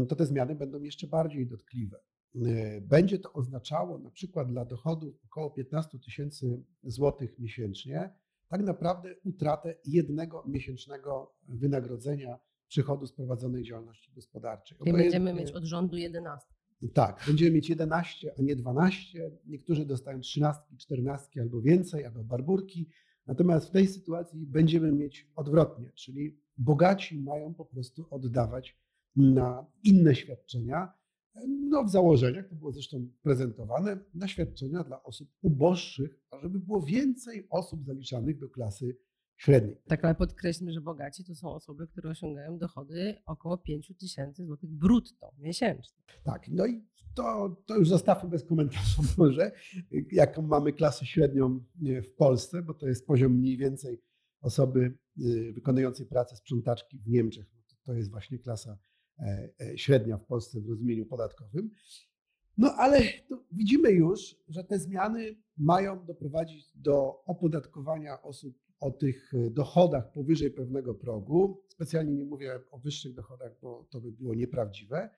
to 0.10 0.16
te 0.16 0.26
zmiany 0.26 0.56
będą 0.56 0.82
jeszcze 0.82 1.08
bardziej 1.08 1.48
dotkliwe. 1.48 2.00
E, 2.36 2.82
będzie 2.82 3.20
to 3.20 3.34
oznaczało 3.34 4.00
na 4.00 4.12
przykład 4.12 4.48
dla 4.48 4.66
dochodów 4.66 5.20
około 5.26 5.52
15 5.52 6.00
tysięcy 6.00 6.64
złotych 6.84 7.40
miesięcznie, 7.40 8.10
tak 8.48 8.64
naprawdę 8.64 9.16
utratę 9.24 9.76
jednego 9.86 10.44
miesięcznego 10.48 11.36
wynagrodzenia 11.48 12.40
przychodu 12.68 13.08
z 13.08 13.14
prowadzonej 13.14 13.64
działalności 13.64 14.12
gospodarczej. 14.12 14.78
I 14.86 14.94
będziemy 14.94 15.34
mieć 15.34 15.52
od 15.52 15.64
rządu 15.64 15.98
11. 15.98 16.54
Tak, 16.94 17.24
będziemy 17.28 17.52
mieć 17.52 17.70
11, 17.70 18.34
a 18.40 18.42
nie 18.42 18.56
12. 18.56 19.32
Niektórzy 19.46 19.86
dostają 19.86 20.20
13, 20.20 20.62
14 20.78 21.42
albo 21.42 21.62
więcej, 21.62 22.06
albo 22.06 22.24
barburki. 22.24 22.90
Natomiast 23.28 23.68
w 23.68 23.72
tej 23.72 23.88
sytuacji 23.88 24.46
będziemy 24.46 24.92
mieć 24.92 25.32
odwrotnie, 25.36 25.92
czyli 25.96 26.38
bogaci 26.58 27.20
mają 27.20 27.54
po 27.54 27.66
prostu 27.66 28.08
oddawać 28.10 28.78
na 29.16 29.66
inne 29.84 30.16
świadczenia, 30.16 30.94
no 31.46 31.84
w 31.84 31.90
założeniach, 31.90 32.48
to 32.48 32.56
było 32.56 32.72
zresztą 32.72 33.08
prezentowane, 33.22 33.98
na 34.14 34.28
świadczenia 34.28 34.84
dla 34.84 35.04
osób 35.04 35.30
uboższych, 35.42 36.20
żeby 36.42 36.60
było 36.60 36.82
więcej 36.82 37.48
osób 37.50 37.86
zaliczanych 37.86 38.40
do 38.40 38.50
klasy 38.50 38.98
średniej. 39.38 39.78
Tak, 39.88 40.06
ale 40.06 40.16
podkreślmy, 40.16 40.74
że 40.74 40.82
bogaci 40.82 41.24
to 41.24 41.36
są 41.36 41.54
osoby, 41.54 41.88
które 41.88 42.10
osiągają 42.10 42.58
dochody 42.58 43.16
około 43.26 43.58
5 43.58 43.94
tysięcy 44.00 44.46
złotych 44.46 44.70
brutto 44.70 45.32
miesięcznie. 45.38 46.04
Tak, 46.24 46.48
no 46.48 46.66
i 46.66 46.86
to, 47.16 47.58
to 47.66 47.78
już 47.78 47.90
zostawmy 47.90 48.30
bez 48.30 48.46
komentarza 48.46 49.02
może, 49.18 49.52
jaką 50.12 50.42
mamy 50.42 50.74
klasę 50.74 51.06
średnią 51.06 51.64
w 51.82 52.14
Polsce, 52.18 52.62
bo 52.62 52.74
to 52.74 52.88
jest 52.88 53.08
poziom 53.08 53.32
mniej 53.32 53.58
więcej 53.58 54.02
osoby 54.42 54.98
y, 55.22 55.54
wykonującej 55.54 56.06
pracę 56.06 56.36
sprzątaczki 56.36 57.00
w 57.00 57.08
Niemczech. 57.08 57.46
To 57.86 57.94
jest 57.94 58.12
właśnie 58.12 58.40
klasa 58.40 58.78
E, 58.78 58.78
e, 58.78 58.93
średnia 59.76 60.18
w 60.18 60.26
Polsce 60.26 60.62
w 60.62 60.70
rozumieniu 60.70 61.06
podatkowym. 61.06 61.70
No 62.58 62.74
ale 62.74 63.00
widzimy 63.52 63.92
już, 63.92 64.36
że 64.48 64.64
te 64.64 64.80
zmiany 64.80 65.36
mają 65.58 66.06
doprowadzić 66.06 66.72
do 66.76 67.24
opodatkowania 67.26 68.22
osób 68.22 68.64
o 68.80 68.92
tych 68.92 69.34
e, 69.34 69.50
dochodach 69.50 70.12
powyżej 70.12 70.52
pewnego 70.52 70.96
progu. 70.96 71.64
Specjalnie 71.70 72.14
nie 72.14 72.26
mówię 72.26 72.60
o 72.72 72.80
wyższych 72.80 73.14
dochodach, 73.14 73.52
bo 73.62 73.88
to 73.90 74.02
by 74.02 74.12
było 74.12 74.36
nieprawdziwe. 74.36 75.10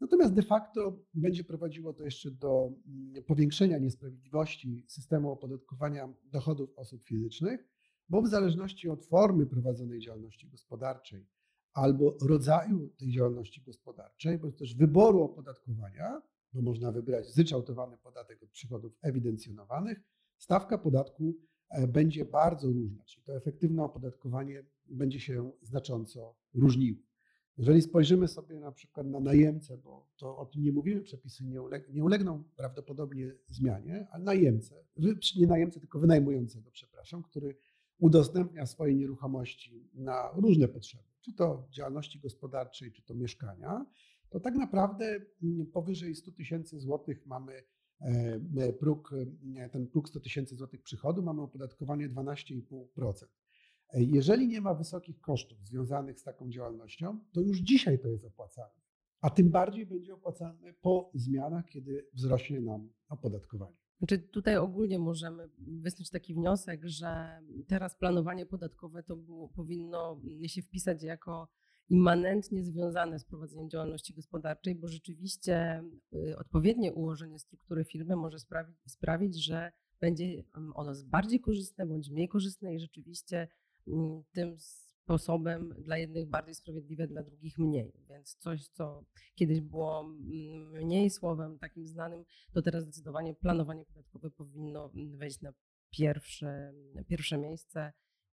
Natomiast 0.00 0.34
de 0.34 0.42
facto 0.42 0.98
będzie 1.14 1.44
prowadziło 1.44 1.92
to 1.92 2.04
jeszcze 2.04 2.30
do 2.30 2.72
mm, 2.86 3.24
powiększenia 3.24 3.78
niesprawiedliwości 3.78 4.84
systemu 4.88 5.30
opodatkowania 5.30 6.14
dochodów 6.24 6.70
osób 6.76 7.04
fizycznych, 7.04 7.68
bo 8.08 8.22
w 8.22 8.28
zależności 8.28 8.88
od 8.88 9.04
formy 9.06 9.46
prowadzonej 9.46 10.00
działalności 10.00 10.48
gospodarczej, 10.48 11.26
albo 11.74 12.16
rodzaju 12.28 12.88
tej 12.88 13.12
działalności 13.12 13.62
gospodarczej, 13.62 14.38
bądź 14.38 14.56
też 14.56 14.74
wyboru 14.74 15.22
opodatkowania, 15.22 16.22
bo 16.52 16.62
można 16.62 16.92
wybrać 16.92 17.26
zryczałtowany 17.26 17.98
podatek 17.98 18.42
od 18.42 18.50
przychodów 18.50 18.98
ewidencjonowanych, 19.02 20.00
stawka 20.38 20.78
podatku 20.78 21.34
e, 21.70 21.88
będzie 21.88 22.24
bardzo 22.24 22.68
różna, 22.68 23.04
czyli 23.04 23.24
to 23.24 23.36
efektywne 23.36 23.84
opodatkowanie 23.84 24.64
będzie 24.86 25.20
się 25.20 25.52
znacząco 25.62 26.36
różniło. 26.54 26.98
Jeżeli 27.58 27.82
spojrzymy 27.82 28.28
sobie 28.28 28.60
na 28.60 28.72
przykład 28.72 29.06
na 29.06 29.20
najemcę, 29.20 29.78
bo 29.78 30.08
to 30.16 30.38
o 30.38 30.46
tym 30.46 30.62
nie 30.62 30.72
mówimy, 30.72 31.00
przepisy 31.00 31.44
nie, 31.44 31.62
uleg 31.62 31.88
nie 31.92 32.04
ulegną 32.04 32.44
prawdopodobnie 32.56 33.34
zmianie, 33.48 34.06
ale 34.10 34.24
najemcę, 34.24 34.84
nie 35.36 35.46
najemcę, 35.46 35.80
tylko 35.80 35.98
wynajmującego, 35.98 36.70
przepraszam, 36.70 37.22
który 37.22 37.56
udostępnia 37.98 38.66
swoje 38.66 38.94
nieruchomości 38.94 39.90
na 39.94 40.30
różne 40.36 40.68
potrzeby, 40.68 41.13
czy 41.24 41.32
to 41.32 41.68
działalności 41.70 42.20
gospodarczej, 42.20 42.92
czy 42.92 43.02
to 43.02 43.14
mieszkania, 43.14 43.86
to 44.30 44.40
tak 44.40 44.54
naprawdę 44.54 45.20
mm, 45.42 45.66
powyżej 45.66 46.14
100 46.14 46.32
tysięcy 46.32 46.80
złotych 46.80 47.26
mamy 47.26 47.52
e, 47.52 48.40
e, 48.56 48.72
próg, 48.72 49.10
e, 49.56 49.68
ten 49.68 49.86
próg 49.86 50.08
100 50.08 50.20
tysięcy 50.20 50.56
złotych 50.56 50.82
przychodu, 50.82 51.22
mamy 51.22 51.42
opodatkowanie 51.42 52.08
12,5%. 52.08 53.26
Jeżeli 53.94 54.48
nie 54.48 54.60
ma 54.60 54.74
wysokich 54.74 55.20
kosztów 55.20 55.66
związanych 55.66 56.20
z 56.20 56.22
taką 56.22 56.50
działalnością, 56.50 57.20
to 57.32 57.40
już 57.40 57.58
dzisiaj 57.58 57.98
to 57.98 58.08
jest 58.08 58.24
opłacalne, 58.24 58.80
a 59.20 59.30
tym 59.30 59.50
bardziej 59.50 59.86
będzie 59.86 60.14
opłacalne 60.14 60.72
po 60.72 61.10
zmianach, 61.14 61.68
kiedy 61.68 62.08
wzrośnie 62.14 62.60
nam 62.60 62.92
opodatkowanie. 63.08 63.83
Znaczy 63.98 64.18
tutaj 64.18 64.56
ogólnie 64.56 64.98
możemy 64.98 65.48
wysnuć 65.58 66.10
taki 66.10 66.34
wniosek, 66.34 66.80
że 66.84 67.40
teraz 67.66 67.96
planowanie 67.96 68.46
podatkowe 68.46 69.02
to 69.02 69.16
było, 69.16 69.48
powinno 69.48 70.20
się 70.46 70.62
wpisać 70.62 71.02
jako 71.02 71.48
immanentnie 71.88 72.64
związane 72.64 73.18
z 73.18 73.24
prowadzeniem 73.24 73.70
działalności 73.70 74.14
gospodarczej, 74.14 74.74
bo 74.74 74.88
rzeczywiście 74.88 75.84
y, 76.14 76.38
odpowiednie 76.38 76.92
ułożenie 76.92 77.38
struktury 77.38 77.84
firmy 77.84 78.16
może 78.16 78.38
sprawić, 78.38 78.76
sprawić 78.86 79.44
że 79.44 79.72
będzie 80.00 80.44
ono 80.74 80.92
bardziej 81.06 81.40
korzystne 81.40 81.86
bądź 81.86 82.10
mniej 82.10 82.28
korzystne 82.28 82.74
i 82.74 82.80
rzeczywiście 82.80 83.48
mm, 83.86 84.22
tym 84.32 84.56
sposobem 85.04 85.74
dla 85.78 85.98
jednych 85.98 86.28
bardziej 86.28 86.54
sprawiedliwe, 86.54 87.06
dla 87.06 87.22
drugich 87.22 87.58
mniej. 87.58 87.92
Więc 88.08 88.36
coś, 88.36 88.68
co 88.68 89.04
kiedyś 89.34 89.60
było 89.60 90.00
mm, 90.00 90.84
mniej 90.84 91.10
słowem 91.10 91.58
takim 91.58 91.86
znanym, 91.86 92.24
to 92.52 92.62
teraz 92.62 92.82
zdecydowanie 92.82 93.34
planowanie 93.34 93.84
podatkowe 93.84 94.30
powinno 94.30 94.90
wejść 95.16 95.40
na 95.40 95.52
pierwsze, 95.90 96.72
pierwsze 97.08 97.38
miejsce 97.38 97.92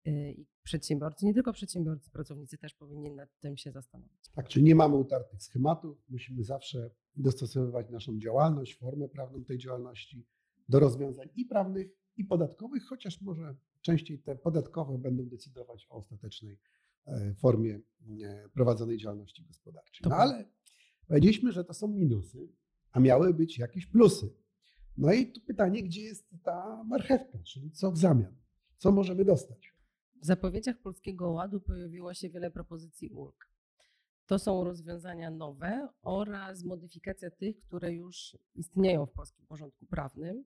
y, 0.08 0.12
i 0.38 0.46
przedsiębiorcy, 0.64 1.26
nie 1.26 1.34
tylko 1.34 1.54
przedsiębiorcy, 1.54 2.12
pracownicy 2.12 2.58
też 2.58 2.74
powinni 2.74 3.12
nad 3.12 3.30
tym 3.40 3.58
się 3.58 3.72
zastanowić. 3.72 4.30
Tak, 4.36 4.48
czyli 4.48 4.66
nie 4.66 4.76
mamy 4.76 4.96
utartych 4.96 5.44
schematów, 5.44 5.98
musimy 6.10 6.44
zawsze 6.44 6.90
dostosowywać 7.16 7.90
naszą 7.90 8.20
działalność, 8.20 8.78
formę 8.78 9.10
prawną 9.10 9.44
tej 9.44 9.58
działalności 9.58 10.26
do 10.70 10.80
rozwiązań 10.80 11.28
i 11.36 11.46
prawnych, 11.46 11.88
i 12.18 12.26
podatkowych, 12.26 12.84
chociaż 12.84 13.22
może 13.22 13.56
częściej 13.86 14.20
te 14.20 14.36
podatkowe 14.36 14.98
będą 14.98 15.26
decydować 15.26 15.88
o 15.90 15.96
ostatecznej 15.96 16.60
e, 17.08 17.34
formie 17.34 17.80
e, 18.24 18.50
prowadzonej 18.50 18.98
działalności 18.98 19.44
gospodarczej. 19.44 20.10
No 20.10 20.16
ale 20.16 20.46
powiedzieliśmy, 21.08 21.52
że 21.52 21.64
to 21.64 21.74
są 21.74 21.88
minusy, 21.88 22.50
a 22.92 23.00
miały 23.00 23.34
być 23.34 23.58
jakieś 23.58 23.86
plusy. 23.86 24.34
No 24.98 25.14
i 25.14 25.32
tu 25.32 25.42
pytanie, 25.42 25.84
gdzie 25.84 26.02
jest 26.02 26.30
ta 26.44 26.84
marchewka, 26.84 27.40
czyli 27.44 27.72
co 27.72 27.92
w 27.92 27.98
zamian? 27.98 28.36
Co 28.78 28.92
możemy 28.92 29.26
dostać? 29.26 29.74
W 30.22 30.26
zapowiedziach 30.26 30.78
Polskiego 30.82 31.32
Ładu 31.32 31.60
pojawiło 31.60 32.14
się 32.14 32.30
wiele 32.30 32.52
propozycji 32.52 33.10
ulg. 33.10 33.50
To 34.26 34.40
są 34.40 34.64
rozwiązania 34.64 35.32
nowe 35.32 35.88
oraz 36.02 36.64
modyfikacja 36.64 37.32
tych, 37.32 37.60
które 37.60 37.94
już 37.94 38.38
istnieją 38.56 39.06
w 39.06 39.12
polskim 39.12 39.46
porządku 39.46 39.86
prawnym. 39.86 40.46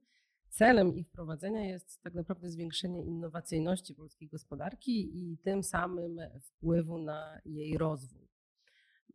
Celem 0.49 0.95
ich 0.95 1.07
wprowadzenia 1.07 1.65
jest 1.65 2.01
tak 2.01 2.13
naprawdę 2.13 2.49
zwiększenie 2.49 3.03
innowacyjności 3.03 3.95
polskiej 3.95 4.27
gospodarki 4.27 5.17
i 5.17 5.37
tym 5.37 5.63
samym 5.63 6.19
wpływu 6.41 6.97
na 6.97 7.39
jej 7.45 7.77
rozwój. 7.77 8.29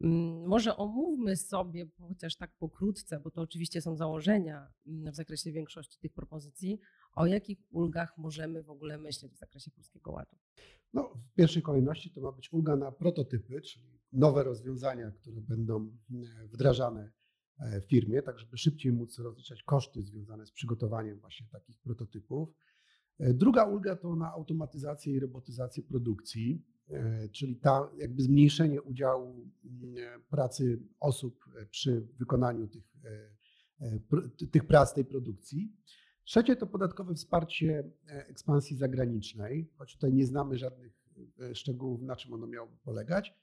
Mm, 0.00 0.46
może 0.46 0.76
omówmy 0.76 1.36
sobie, 1.36 1.86
chociaż 2.08 2.36
tak 2.36 2.50
pokrótce, 2.58 3.20
bo 3.20 3.30
to 3.30 3.40
oczywiście 3.40 3.82
są 3.82 3.96
założenia 3.96 4.72
mm, 4.86 5.12
w 5.12 5.16
zakresie 5.16 5.52
większości 5.52 5.98
tych 6.00 6.12
propozycji, 6.12 6.80
o 7.12 7.26
jakich 7.26 7.58
ulgach 7.70 8.18
możemy 8.18 8.62
w 8.62 8.70
ogóle 8.70 8.98
myśleć 8.98 9.32
w 9.32 9.38
zakresie 9.38 9.70
Polskiego 9.70 10.12
Ładu. 10.12 10.36
No, 10.92 11.14
w 11.32 11.34
pierwszej 11.34 11.62
kolejności 11.62 12.10
to 12.10 12.20
ma 12.20 12.32
być 12.32 12.52
ulga 12.52 12.76
na 12.76 12.92
prototypy, 12.92 13.60
czyli 13.60 14.00
nowe 14.12 14.44
rozwiązania, 14.44 15.10
które 15.10 15.40
będą 15.40 15.96
wdrażane 16.52 17.12
w 17.20 17.23
firmie, 17.86 18.22
tak 18.22 18.38
żeby 18.38 18.58
szybciej 18.58 18.92
móc 18.92 19.18
rozliczać 19.18 19.62
koszty 19.62 20.02
związane 20.02 20.46
z 20.46 20.52
przygotowaniem 20.52 21.20
właśnie 21.20 21.46
takich 21.52 21.78
prototypów. 21.78 22.48
Druga 23.18 23.64
ulga 23.64 23.96
to 23.96 24.16
na 24.16 24.32
automatyzację 24.32 25.14
i 25.14 25.20
robotyzację 25.20 25.82
produkcji, 25.82 26.64
czyli 27.32 27.56
ta 27.56 27.90
jakby 27.98 28.22
zmniejszenie 28.22 28.82
udziału 28.82 29.50
pracy 30.30 30.82
osób 31.00 31.44
przy 31.70 32.08
wykonaniu 32.18 32.68
tych, 32.68 32.96
tych 34.50 34.66
prac, 34.66 34.94
tej 34.94 35.04
produkcji. 35.04 35.72
Trzecie 36.24 36.56
to 36.56 36.66
podatkowe 36.66 37.14
wsparcie 37.14 37.90
e, 38.08 38.26
ekspansji 38.28 38.76
zagranicznej, 38.76 39.70
choć 39.76 39.94
tutaj 39.94 40.12
nie 40.12 40.26
znamy 40.26 40.58
żadnych 40.58 40.92
e, 41.40 41.54
szczegółów, 41.54 42.02
na 42.02 42.16
czym 42.16 42.32
ono 42.32 42.46
miałoby 42.46 42.76
polegać. 42.84 43.34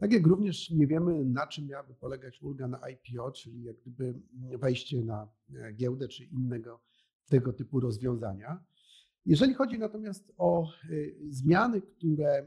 Tak 0.00 0.12
jak 0.12 0.26
również 0.26 0.70
nie 0.70 0.86
wiemy, 0.86 1.24
na 1.24 1.46
czym 1.46 1.66
miałaby 1.66 1.94
polegać 1.94 2.42
ulga 2.42 2.68
na 2.68 2.78
IPO, 2.88 3.32
czyli 3.32 3.64
jak 3.64 3.76
gdyby 3.76 4.20
wejście 4.58 5.04
na 5.04 5.28
e, 5.54 5.72
giełdę 5.72 6.08
czy 6.08 6.24
innego 6.24 6.80
tego 7.28 7.52
typu 7.52 7.80
rozwiązania. 7.80 8.64
Jeżeli 9.26 9.54
chodzi 9.54 9.78
natomiast 9.78 10.32
o 10.36 10.68
zmiany, 11.28 11.82
które 11.82 12.46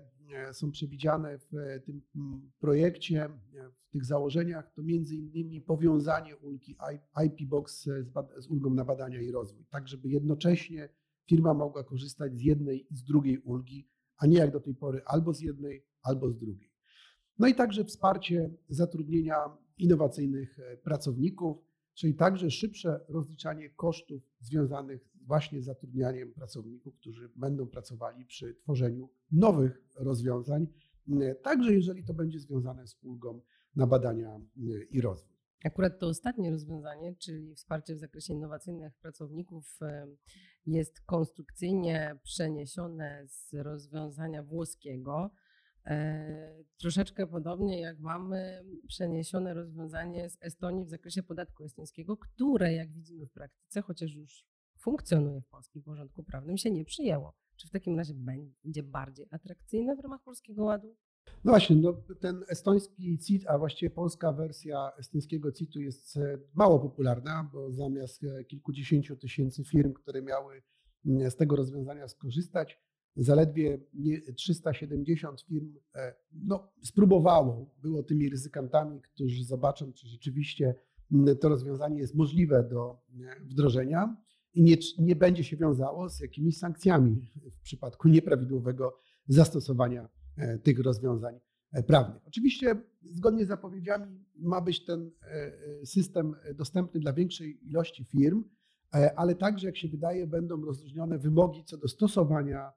są 0.52 0.72
przewidziane 0.72 1.38
w 1.38 1.52
tym 1.86 2.02
projekcie, 2.60 3.30
w 3.88 3.90
tych 3.90 4.06
założeniach, 4.06 4.74
to 4.74 4.84
między 4.84 5.16
innymi 5.16 5.62
powiązanie 5.62 6.38
ulgi 6.38 6.76
IP 7.26 7.50
Box 7.50 7.84
z, 8.38 8.48
ulgą 8.48 8.70
na 8.70 8.86
badania 8.86 9.22
i 9.22 9.32
rozwój, 9.32 9.66
tak 9.70 9.88
żeby 9.88 10.10
jednocześnie 10.10 10.90
firma 11.30 11.54
mogła 11.54 11.84
korzystać 11.84 12.38
z 12.38 12.42
jednej 12.42 12.94
i 12.94 12.96
z 12.96 13.04
drugiej 13.04 13.38
ulgi, 13.38 13.88
a 14.18 14.28
nie 14.28 14.38
jak 14.38 14.52
do 14.52 14.60
tej 14.60 14.76
pory 14.76 15.02
albo 15.06 15.34
z 15.34 15.42
jednej, 15.42 15.86
albo 16.02 16.30
z 16.30 16.38
drugiej. 16.38 16.73
No 17.40 17.48
i 17.48 17.56
także 17.56 17.84
wsparcie 17.84 18.50
zatrudnienia 18.70 19.36
innowacyjnych 19.78 20.60
e, 20.60 20.78
pracowników, 20.78 21.58
czyli 21.94 22.16
także 22.16 22.52
szybsze 22.52 23.00
rozliczanie 23.10 23.70
kosztów 23.70 24.22
związanych 24.40 25.10
właśnie 25.26 25.62
z 25.62 25.66
zatrudnianiem 25.66 26.34
pracowników, 26.34 26.96
którzy 26.96 27.30
będą 27.36 27.68
pracowali 27.68 28.26
przy 28.26 28.56
tworzeniu 28.56 29.10
nowych 29.32 29.84
rozwiązań, 29.96 30.68
także 31.44 31.74
jeżeli 31.74 32.04
to 32.04 32.14
będzie 32.14 32.40
związane 32.40 32.88
z 32.88 32.98
ulgą 33.04 33.42
na 33.76 33.88
badania 33.88 34.40
i 34.90 35.02
rozwój. 35.02 35.34
Akurat 35.66 36.00
to 36.00 36.08
ostatnie 36.08 36.52
rozwiązanie, 36.52 37.16
czyli 37.16 37.56
wsparcie 37.56 37.96
w 37.96 38.00
zakresie 38.00 38.34
innowacyjnych 38.34 38.98
pracowników, 38.98 39.80
jest 40.66 41.02
konstrukcyjnie 41.02 42.20
przeniesione 42.24 43.24
z 43.28 43.54
rozwiązania 43.54 44.44
włoskiego. 44.44 45.32
E, 45.86 46.64
troszeczkę 46.78 47.28
podobnie 47.28 47.82
jak 47.82 48.00
mamy 48.00 48.64
przeniesione 48.88 49.54
rozwiązanie 49.54 50.30
z 50.30 50.38
Estonii 50.42 50.86
w 50.86 50.90
zakresie 50.90 51.24
podatku 51.24 51.64
estońskiego, 51.64 52.18
które, 52.18 52.74
jak 52.74 52.92
widzimy 52.92 53.26
w 53.26 53.32
praktyce, 53.32 53.82
chociaż 53.82 54.14
już 54.14 54.46
funkcjonuje 54.80 55.42
w 55.42 55.48
polskim 55.48 55.84
porządku 55.84 56.24
prawnym, 56.24 56.58
się 56.58 56.72
nie 56.72 56.86
przyjęło. 56.86 57.34
Czy 57.56 57.68
w 57.68 57.72
takim 57.72 57.98
razie 57.98 58.14
będzie 58.64 58.84
bardziej 58.84 59.28
atrakcyjne 59.32 59.96
w 59.96 60.00
ramach 60.00 60.24
Polskiego 60.24 60.64
Ładu? 60.64 60.96
No 61.44 61.52
właśnie, 61.52 61.76
no 61.76 61.94
ten 62.20 62.44
estoński 62.50 63.20
CIT, 63.20 63.48
a 63.48 63.58
właściwie 63.58 63.90
polska 63.90 64.34
wersja 64.34 64.92
estońskiego 64.98 65.52
CIT-u 65.52 65.80
jest 65.80 66.18
e, 66.18 66.40
mało 66.54 66.80
popularna, 66.80 67.50
bo 67.54 67.72
zamiast 67.72 68.24
e, 68.24 68.44
kilkudziesięciu 68.44 69.16
tysięcy 69.16 69.64
firm, 69.64 69.94
które 69.94 70.22
miały 70.22 70.64
z 71.06 71.36
tego 71.36 71.56
rozwiązania 71.56 72.08
skorzystać, 72.08 72.80
zaledwie 73.16 73.80
370 74.36 75.42
firm 75.42 75.76
e, 75.96 76.16
no, 76.34 76.72
spróbowało, 76.84 77.76
było 77.82 78.04
tymi 78.04 78.30
ryzykantami, 78.30 79.02
którzy 79.02 79.46
zobaczą, 79.46 79.94
czy 79.94 80.08
rzeczywiście 80.08 80.76
to 81.40 81.50
rozwiązanie 81.50 82.00
jest 82.00 82.16
możliwe 82.16 82.64
do 82.64 83.02
wdrożenia 83.42 84.18
i 84.54 84.64
nie, 84.64 84.76
nie 85.00 85.16
będzie 85.16 85.44
się 85.44 85.58
wiązało 85.58 86.10
z 86.10 86.20
jakimiś 86.20 86.58
sankcjami 86.58 87.22
w 87.52 87.62
przypadku 87.62 88.08
nieprawidłowego 88.08 88.98
zastosowania 89.28 90.10
e, 90.38 90.58
tych 90.58 90.80
rozwiązań 90.80 91.40
e, 91.72 91.84
prawnych. 91.84 92.28
Oczywiście 92.28 92.82
zgodnie 93.02 93.46
z 93.46 93.48
zapowiedziami 93.48 94.26
ma 94.36 94.62
być 94.62 94.86
ten 94.86 95.12
e, 95.22 95.86
system 95.86 96.36
dostępny 96.56 97.00
dla 97.00 97.14
większej 97.14 97.68
ilości 97.70 98.06
firm, 98.06 98.44
ale 99.16 99.36
także, 99.36 99.68
jak 99.68 99.78
się 99.78 99.88
wydaje, 99.88 100.28
będą 100.28 100.66
rozróżnione 100.66 101.20
wymogi 101.20 101.64
co 101.66 101.78
do 101.78 101.88
stosowania 101.88 102.72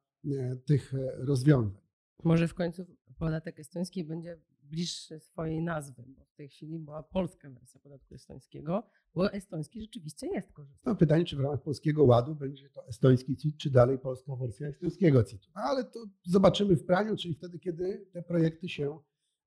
tych 0.66 0.92
rozwiązań. 1.18 1.80
Może 2.24 2.48
w 2.48 2.54
końcu 2.54 2.86
podatek 3.18 3.60
estoński 3.60 4.04
będzie 4.04 4.38
bliższy 4.62 5.20
swojej 5.20 5.62
nazwy, 5.62 6.04
bo 6.06 6.24
w 6.24 6.34
tej 6.34 6.48
chwili 6.48 6.78
była 6.78 7.02
polska 7.02 7.50
wersja 7.50 7.80
podatku 7.80 8.14
estońskiego, 8.14 8.82
bo 9.14 9.32
estoński 9.32 9.80
rzeczywiście 9.80 10.26
jest 10.26 10.52
korzystny. 10.52 10.82
No 10.90 10.96
pytanie, 10.96 11.24
czy 11.24 11.36
w 11.36 11.40
ramach 11.40 11.62
Polskiego 11.62 12.04
Ładu 12.04 12.34
będzie 12.34 12.70
to 12.70 12.86
estoński 12.86 13.36
CIT, 13.36 13.58
czy 13.58 13.70
dalej 13.70 13.98
polska 13.98 14.36
wersja 14.36 14.68
estońskiego 14.68 15.24
CIT-u. 15.24 15.50
No, 15.56 15.62
ale 15.62 15.84
to 15.84 16.06
zobaczymy 16.24 16.76
w 16.76 16.84
praniu, 16.84 17.16
czyli 17.16 17.34
wtedy, 17.34 17.58
kiedy 17.58 18.06
te 18.12 18.22
projekty 18.22 18.68
się 18.68 18.98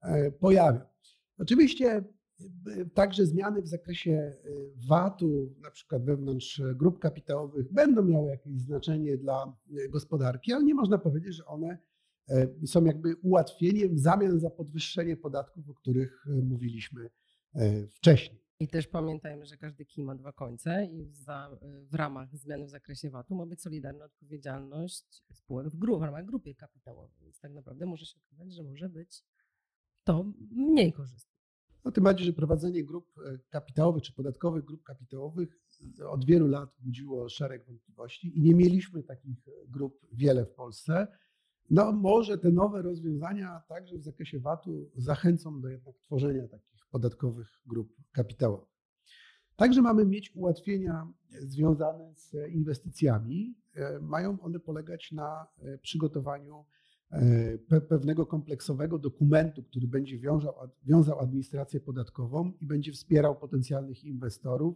e, 0.02 0.32
pojawią. 0.32 0.80
Oczywiście 1.38 1.92
e, 1.92 2.04
Także 2.94 3.26
zmiany 3.26 3.62
w 3.62 3.68
zakresie 3.68 4.12
e, 4.12 4.36
VAT-u, 4.88 5.56
na 5.62 5.72
przykład 5.72 6.06
wewnątrz 6.06 6.62
grup 6.76 7.00
kapitałowych, 7.00 7.74
będą 7.74 8.04
miały 8.04 8.30
jakieś 8.30 8.62
znaczenie 8.62 9.18
dla 9.18 9.58
gospodarki, 9.90 10.54
ale 10.54 10.64
nie 10.64 10.76
można 10.76 10.98
powiedzieć, 10.98 11.36
że 11.36 11.46
one 11.46 11.78
E, 12.30 12.68
są 12.68 12.86
jakby 12.86 13.16
ułatwieniem 13.16 13.96
w 13.96 14.00
zamian 14.00 14.40
za 14.40 14.50
podwyższenie 14.50 15.18
podatków, 15.18 15.70
o 15.70 15.74
których 15.74 16.26
mówiliśmy 16.44 17.10
wcześniej. 17.90 18.42
I 18.60 18.68
też 18.68 18.88
pamiętajmy, 18.88 19.46
że 19.46 19.58
każdy 19.58 19.86
kij 19.86 20.04
ma 20.04 20.16
dwa 20.16 20.34
końce 20.34 20.86
i 20.86 21.06
za, 21.12 21.58
w 21.92 21.96
ramach 21.96 22.38
zmian 22.38 22.66
w 22.66 22.70
zakresie 22.70 23.10
VAT-u 23.10 23.36
ma 23.36 23.46
być 23.46 23.62
solidarna 23.62 24.06
odpowiedzialność 24.06 25.24
spółek 25.34 25.70
w, 25.70 25.76
gru, 25.76 26.00
w 26.00 26.02
ramach 26.02 26.26
grupy 26.26 26.56
kapitałowej. 26.56 27.20
Więc 27.22 27.40
tak 27.40 27.54
naprawdę 27.54 27.86
może 27.86 28.06
się 28.06 28.20
okazać, 28.20 28.54
że 28.54 28.64
może 28.64 28.90
być 28.90 29.24
to 30.04 30.26
mniej 30.52 30.94
korzystne. 30.94 31.29
No 31.86 31.92
tym 31.92 32.04
bardziej, 32.04 32.26
że 32.26 32.34
prowadzenie 32.34 32.84
grup 32.84 33.14
kapitałowych 33.50 34.04
czy 34.04 34.14
podatkowych 34.14 34.66
grup 34.66 34.84
kapitałowych 34.84 35.60
od 36.08 36.26
wielu 36.26 36.48
lat 36.48 36.70
budziło 36.80 37.30
szereg 37.30 37.66
wątpliwości 37.66 38.38
i 38.38 38.42
nie 38.42 38.56
mieliśmy 38.56 39.04
takich 39.04 39.38
grup 39.68 40.06
wiele 40.12 40.46
w 40.46 40.52
Polsce. 40.52 41.08
No 41.70 41.92
może 41.92 42.38
te 42.38 42.52
nowe 42.52 42.82
rozwiązania 42.82 43.62
także 43.68 43.98
w 43.98 44.04
zakresie 44.04 44.40
VAT-u 44.40 44.92
zachęcą 44.96 45.62
do 45.62 45.68
jednak 45.68 45.96
tworzenia 46.06 46.48
takich 46.48 46.88
podatkowych 46.92 47.62
grup 47.66 47.96
kapitałowych. 48.12 48.70
Także 49.56 49.82
mamy 49.82 50.06
mieć 50.06 50.36
ułatwienia 50.36 51.08
związane 51.30 52.14
z 52.16 52.34
inwestycjami. 52.52 53.56
E, 53.76 54.00
mają 54.00 54.40
one 54.42 54.60
polegać 54.60 55.12
na 55.12 55.48
e, 55.60 55.78
przygotowaniu 55.78 56.56
e, 56.60 56.79
pewnego 57.90 58.26
kompleksowego 58.26 59.00
dokumentu, 59.00 59.64
który 59.64 59.88
będzie 59.88 60.20
wiązał, 60.20 60.54
wiązał 60.84 61.20
administrację 61.20 61.80
podatkową 61.80 62.52
i 62.62 62.66
będzie 62.66 62.92
wspierał 62.92 63.36
potencjalnych 63.36 64.04
inwestorów 64.04 64.76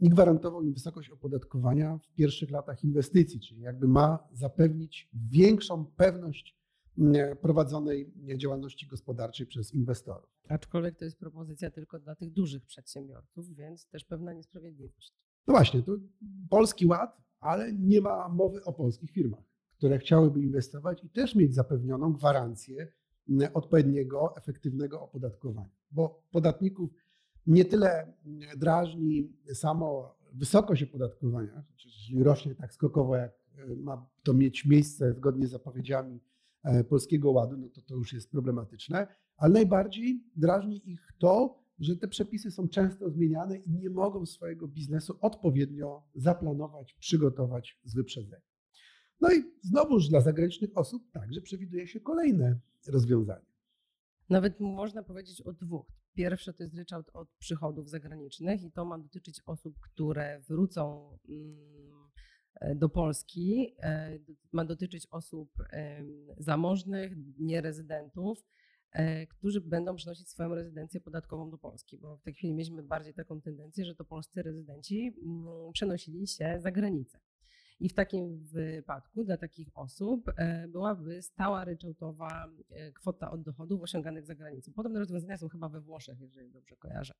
i 0.00 0.08
gwarantował 0.08 0.62
im 0.62 0.72
wysokość 0.72 1.10
opodatkowania 1.10 1.98
w 1.98 2.14
pierwszych 2.14 2.50
latach 2.50 2.84
inwestycji, 2.84 3.40
czyli 3.40 3.60
jakby 3.60 3.88
ma 3.88 4.28
zapewnić 4.32 5.10
większą 5.30 5.86
pewność 5.86 6.56
mm, 6.98 7.36
prowadzonej 7.36 8.12
działalności 8.36 8.86
gospodarczej 8.86 9.46
przez 9.46 9.74
inwestorów. 9.74 10.30
Aczkolwiek 10.48 10.98
to 10.98 11.04
jest 11.04 11.18
propozycja 11.18 11.70
tylko 11.70 11.98
dla 11.98 12.14
tych 12.14 12.32
dużych 12.32 12.66
przedsiębiorców, 12.66 13.54
więc 13.54 13.88
też 13.88 14.04
pewna 14.04 14.32
niesprawiedliwość. 14.32 15.12
No 15.46 15.54
właśnie, 15.54 15.82
to 15.82 15.92
polski 16.50 16.86
ład, 16.86 17.22
ale 17.40 17.72
nie 17.72 18.00
ma 18.00 18.28
mowy 18.28 18.64
o 18.64 18.72
polskich 18.72 19.10
firmach, 19.10 19.44
które 19.76 19.98
chciałyby 19.98 20.40
inwestować 20.40 21.04
i 21.04 21.10
też 21.10 21.34
mieć 21.34 21.54
zapewnioną 21.54 22.12
gwarancję 22.12 22.92
odpowiedniego, 23.54 24.36
efektywnego 24.36 25.02
opodatkowania, 25.02 25.76
bo 25.90 26.22
podatników 26.30 26.90
nie 27.46 27.64
tyle 27.64 28.12
drażni 28.56 29.32
samo 29.54 30.16
wysokość 30.32 30.82
opodatkowania, 30.82 31.64
czyli 31.76 32.22
rośnie 32.24 32.54
tak 32.54 32.74
skokowo, 32.74 33.16
jak 33.16 33.32
e, 33.58 33.76
ma 33.76 34.06
to 34.22 34.34
mieć 34.34 34.66
miejsce 34.66 35.12
zgodnie 35.12 35.46
z 35.46 35.50
zapowiedziami 35.50 36.20
e, 36.62 36.84
Polskiego 36.84 37.30
Ładu, 37.30 37.56
no 37.56 37.68
to 37.68 37.82
to 37.82 37.94
już 37.94 38.12
jest 38.12 38.30
problematyczne, 38.30 39.06
ale 39.36 39.52
najbardziej 39.52 40.24
drażni 40.36 40.90
ich 40.90 41.08
to, 41.18 41.64
że 41.78 41.96
te 41.96 42.08
przepisy 42.08 42.50
są 42.50 42.68
często 42.68 43.10
zmieniane 43.10 43.56
i 43.56 43.70
nie 43.70 43.90
mogą 43.90 44.26
swojego 44.26 44.68
biznesu 44.68 45.18
odpowiednio 45.20 46.02
zaplanować, 46.14 46.94
przygotować 46.94 47.80
z 47.84 47.94
wyprzedzeniem. 47.94 48.53
No 49.20 49.32
i 49.32 49.44
znowuż 49.62 50.08
dla 50.08 50.20
zagranicznych 50.20 50.70
osób 50.78 51.10
także 51.12 51.40
przewiduje 51.40 51.86
się 51.86 52.00
kolejne 52.00 52.58
rozwiązania. 52.86 53.54
Nawet 54.28 54.60
można 54.60 55.02
powiedzieć 55.02 55.40
o 55.40 55.52
dwóch. 55.52 55.86
Pierwsze 56.14 56.54
to 56.54 56.62
jest 56.62 56.74
ryczałt 56.74 57.10
od 57.12 57.28
przychodów 57.38 57.90
zagranicznych 57.90 58.62
i 58.62 58.70
to 58.72 58.84
ma 58.84 58.98
dotyczyć 58.98 59.40
osób, 59.46 59.80
które 59.80 60.40
wrócą 60.40 61.10
mm, 61.28 62.78
do 62.78 62.88
Polski. 62.88 63.74
E, 63.82 64.18
ma 64.52 64.64
dotyczyć 64.64 65.06
osób 65.10 65.50
zamożnych, 66.38 67.12
nierezydentów. 67.38 68.44
e, 68.92 69.26
którzy 69.26 69.60
będą 69.60 69.96
przynosić 69.96 70.28
swoją 70.28 70.54
rezydencję 70.54 71.00
podatkową 71.00 71.50
do 71.50 71.58
Polski, 71.58 71.98
bo 71.98 72.16
w 72.16 72.22
tej 72.22 72.34
chwili 72.34 72.54
mieliśmy 72.54 72.82
bardziej 72.82 73.14
taką 73.14 73.40
tendencję, 73.40 73.84
że 73.84 73.94
to 73.94 74.04
polscy 74.04 74.42
rezydenci 74.42 75.14
mm, 75.22 75.72
przenosili 75.72 76.26
się 76.26 76.56
za 76.60 76.72
granicę. 76.72 77.18
I 77.84 77.88
w 77.88 77.94
takim 77.94 78.44
wypadku 78.44 79.24
dla 79.24 79.36
takich 79.36 79.68
osób 79.74 80.30
e, 80.36 80.68
byłaby 80.68 81.22
stała 81.22 81.64
ryczałtowa 81.64 82.48
e, 82.70 82.92
kwota 82.92 83.30
od 83.30 83.42
dochodów 83.42 83.82
osiąganych 83.82 84.26
za 84.26 84.34
granicą. 84.34 84.72
Podobne 84.72 84.98
rozwiązania 84.98 85.36
są 85.36 85.48
chyba 85.48 85.68
we 85.68 85.80
Włoszech, 85.80 86.20
jeżeli 86.20 86.50
dobrze 86.50 86.76
kojarzę. 86.76 87.14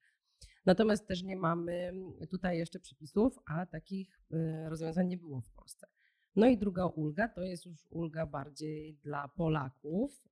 Natomiast 0.67 1.07
też 1.07 1.23
nie 1.23 1.37
mamy 1.37 1.93
tutaj 2.31 2.59
jeszcze 2.59 2.81
przepisów, 2.81 3.39
a 3.47 3.67
takich 3.67 4.21
e, 4.31 4.69
rozwiązań 4.69 5.09
nie 5.09 5.19
było 5.19 5.41
w 5.41 5.51
Polsce. 5.51 5.87
No 6.37 6.47
i 6.47 6.59
druga 6.59 6.87
ulga 6.87 7.29
to 7.29 7.43
jest 7.43 7.67
już 7.67 7.87
ulga 7.91 8.27
bardziej 8.27 8.95
dla 8.95 9.29
Polaków, 9.29 10.29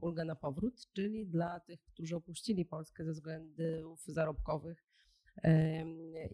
ulga 0.00 0.24
na 0.24 0.36
powrót, 0.36 0.86
czyli 0.92 1.26
dla 1.26 1.60
tych, 1.60 1.84
którzy 1.84 2.16
opuścili 2.16 2.64
Polskę 2.64 3.04
ze 3.04 3.12
względów 3.12 4.04
zarobkowych 4.06 4.85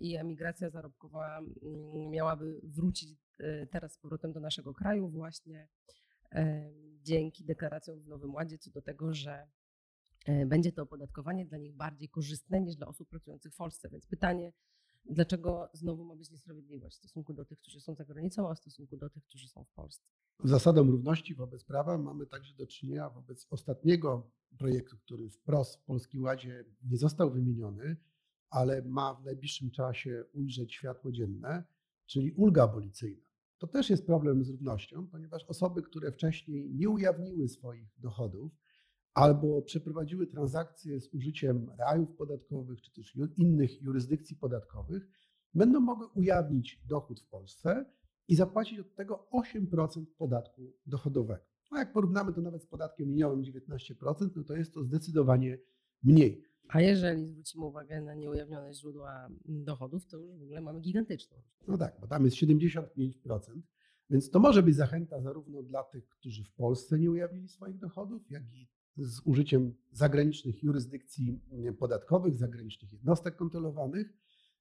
i 0.01 0.17
emigracja 0.17 0.71
zarobkowa 0.71 1.39
mm, 1.39 2.11
miałaby 2.11 2.61
wrócić 2.63 3.19
e, 3.39 3.67
teraz 3.67 3.93
z 3.93 3.99
powrotem 3.99 4.33
do 4.33 4.41
naszego 4.41 4.75
kraju 4.75 5.09
właśnie 5.09 5.69
dzięki 7.03 7.45
deklaracjom 7.45 8.01
w 8.01 8.09
Nowym 8.09 8.35
Ładzie 8.35 8.59
co 8.59 8.71
do 8.71 8.83
tego, 8.83 9.15
że 9.15 9.49
e, 10.27 10.47
będzie 10.47 10.73
to 10.73 10.83
opodatkowanie 10.83 11.47
dla 11.47 11.59
nich 11.59 11.77
bardziej 11.77 12.09
korzystne 12.09 12.61
niż 12.61 12.77
dla 12.77 12.87
osób 12.87 13.09
pracujących 13.09 13.53
w 13.53 13.57
Polsce. 13.57 13.89
Więc 13.89 14.07
pytanie, 14.07 14.53
dlaczego 15.05 15.71
znowu 15.73 16.05
ma 16.05 16.17
być 16.17 16.31
niesprawiedliwość 16.31 16.97
w 16.97 16.99
stosunku 16.99 17.35
do 17.35 17.45
tych, 17.45 17.59
którzy 17.59 17.81
są 17.81 17.95
za 17.95 18.05
granicą, 18.05 18.51
a 18.51 18.55
w 18.55 18.59
stosunku 18.59 18.97
do 18.97 19.11
tych, 19.11 19.25
którzy 19.25 19.49
są 19.49 19.65
w 19.65 19.73
Polsce? 19.73 20.13
Zasadą 20.45 20.91
równości 20.91 21.35
wobec 21.35 21.65
prawa 21.65 21.99
mamy 21.99 22.27
także 22.27 22.55
do 22.55 22.67
czynienia 22.67 23.11
wobec 23.11 23.47
ostatniego 23.51 24.31
projektu, 24.59 24.97
który 24.99 25.31
wprost 25.31 25.77
w 25.77 25.85
Polskim 25.85 26.23
Ładzie 26.23 26.65
nie 26.83 26.97
został 26.97 27.31
wymieniony, 27.31 27.97
ale 28.53 28.83
ma 28.83 29.15
w 29.15 29.25
najbliższym 29.25 29.71
czasie 29.71 30.25
ujrzeć 30.33 30.75
światło 30.75 31.13
dzienne, 31.13 31.65
czyli 32.07 32.33
ulga 32.33 32.65
abolicyjna. 32.65 33.27
To 33.59 33.67
też 33.67 33.91
jest 33.91 34.07
problem 34.07 34.45
z 34.45 34.51
równością, 34.51 35.07
ponieważ 35.07 35.45
osoby, 35.45 35.83
które 35.83 36.13
wcześniej 36.13 36.71
nie 36.75 36.89
ujawniły 36.89 37.49
swoich 37.49 37.89
dochodów 37.99 38.53
albo 39.15 39.63
przeprowadziły 39.63 40.27
transakcje 40.27 41.01
z 41.01 41.15
użyciem 41.15 41.71
rajów 41.79 42.17
podatkowych 42.17 42.83
czy 42.83 42.93
też 42.93 43.17
innych 43.37 43.83
jurysdykcji 43.83 44.37
podatkowych, 44.37 45.09
będą 45.55 45.81
mogły 45.81 46.07
ujawnić 46.07 46.83
dochód 46.89 47.21
w 47.21 47.29
Polsce 47.29 47.85
i 48.29 48.37
zapłacić 48.37 48.79
od 48.79 48.95
tego 48.95 49.29
8% 49.33 50.07
podatku 50.19 50.73
dochodowego. 50.87 51.45
A 51.71 51.79
jak 51.79 51.93
porównamy 51.93 52.33
to 52.33 52.41
nawet 52.41 52.63
z 52.63 52.67
podatkiem 52.67 53.09
liniowym 53.09 53.43
19%, 53.43 54.31
no 54.37 54.45
to 54.45 54.57
jest 54.57 54.75
to 54.75 54.85
zdecydowanie 54.85 55.59
mniej. 56.03 56.52
A 56.73 56.81
jeżeli 56.81 57.29
zwrócimy 57.29 57.65
uwagę 57.65 58.03
na 58.03 58.15
nieujawnione 58.15 58.75
źródła 58.75 59.29
dochodów, 59.45 60.07
to 60.07 60.17
już 60.17 60.39
w 60.39 60.43
ogóle 60.43 60.61
mamy 60.61 60.81
gigantyczną. 60.81 61.37
No 61.69 61.79
tak, 61.79 61.97
bo 62.01 62.07
tam 62.07 62.25
jest 62.25 62.37
75%, 62.37 63.61
więc 64.11 64.31
to 64.31 64.41
może 64.41 64.63
być 64.63 64.77
zachęta 64.77 65.21
zarówno 65.21 65.63
dla 65.63 65.83
tych, 65.83 66.09
którzy 66.09 66.45
w 66.45 66.53
Polsce 66.53 66.99
nie 66.99 67.11
ujawnili 67.11 67.49
swoich 67.49 67.79
dochodów, 67.79 68.31
jak 68.31 68.43
i 68.55 68.69
z 68.97 69.21
użyciem 69.25 69.75
zagranicznych 69.93 70.63
jurysdykcji 70.63 71.41
podatkowych, 71.79 72.37
zagranicznych 72.37 72.93
jednostek 72.93 73.37
kontrolowanych. 73.37 74.13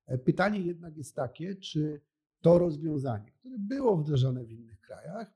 E, 0.08 0.18
pytanie 0.18 0.60
jednak 0.60 0.98
jest 0.98 1.16
takie, 1.16 1.56
czy 1.56 2.02
to 2.42 2.58
rozwiązanie, 2.58 3.32
które 3.32 3.60
było 3.60 3.98
wdrożone 3.98 4.46
w 4.46 4.52
innych 4.52 4.82
krajach, 4.82 5.34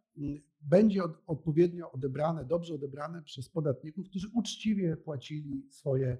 będzie 0.61 1.01
odpowiednio 1.27 1.91
odebrane, 1.91 2.45
dobrze 2.45 2.73
odebrane 2.73 3.23
przez 3.23 3.49
podatników, 3.49 4.09
którzy 4.09 4.27
uczciwie 4.33 4.97
płacili 4.97 5.67
swoje 5.69 6.17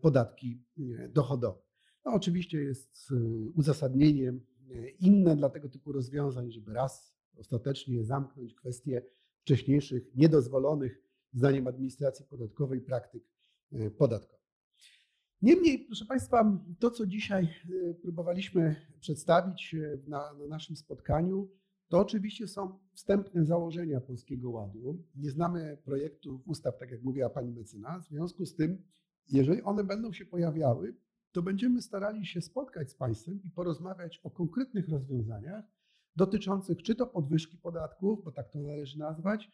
podatki 0.00 0.62
e, 0.78 1.08
dochodowe. 1.08 1.62
No, 2.04 2.12
oczywiście 2.12 2.60
jest 2.60 3.12
e, 3.12 3.14
uzasadnienie 3.54 4.32
inne 5.00 5.36
dla 5.36 5.48
tego 5.50 5.68
typu 5.68 5.92
rozwiązań, 5.92 6.52
żeby 6.52 6.72
raz 6.72 7.14
ostatecznie 7.36 8.04
zamknąć 8.04 8.54
kwestie 8.54 9.02
wcześniejszych 9.40 10.14
niedozwolonych, 10.14 11.02
zdaniem 11.32 11.66
administracji 11.66 12.24
podatkowej, 12.24 12.80
praktyk 12.80 13.24
podatkowych. 13.98 14.46
Niemniej, 15.42 15.78
proszę 15.86 16.04
Państwa, 16.04 16.62
to 16.78 16.90
co 16.90 17.06
dzisiaj 17.06 17.48
próbowaliśmy 18.02 18.76
przedstawić 19.00 19.76
na, 20.06 20.34
na 20.34 20.46
naszym 20.46 20.76
spotkaniu, 20.76 21.50
to 21.88 21.98
oczywiście 21.98 22.48
są 22.48 22.78
wstępne 22.92 23.44
założenia 23.44 24.00
Polskiego 24.00 24.50
Ładu. 24.50 25.04
Nie 25.14 25.30
znamy 25.30 25.78
projektów 25.84 26.48
ustaw, 26.48 26.78
tak 26.78 26.90
jak 26.90 27.02
mówiła 27.02 27.30
Pani 27.30 27.52
mecenas, 27.52 28.06
w 28.06 28.10
związku 28.10 28.46
z 28.46 28.54
tym 28.54 28.82
jeżeli 29.30 29.62
one 29.62 29.84
będą 29.84 30.12
się 30.12 30.26
pojawiały, 30.26 30.96
to 31.32 31.42
będziemy 31.42 31.82
starali 31.82 32.26
się 32.26 32.40
spotkać 32.40 32.90
z 32.90 32.94
Państwem 32.94 33.42
i 33.44 33.50
porozmawiać 33.50 34.20
o 34.22 34.30
konkretnych 34.30 34.88
rozwiązaniach 34.88 35.64
dotyczących 36.16 36.82
czy 36.82 36.94
to 36.94 37.06
podwyżki 37.06 37.58
podatków, 37.58 38.24
bo 38.24 38.32
tak 38.32 38.50
to 38.50 38.58
należy 38.58 38.98
nazwać, 38.98 39.50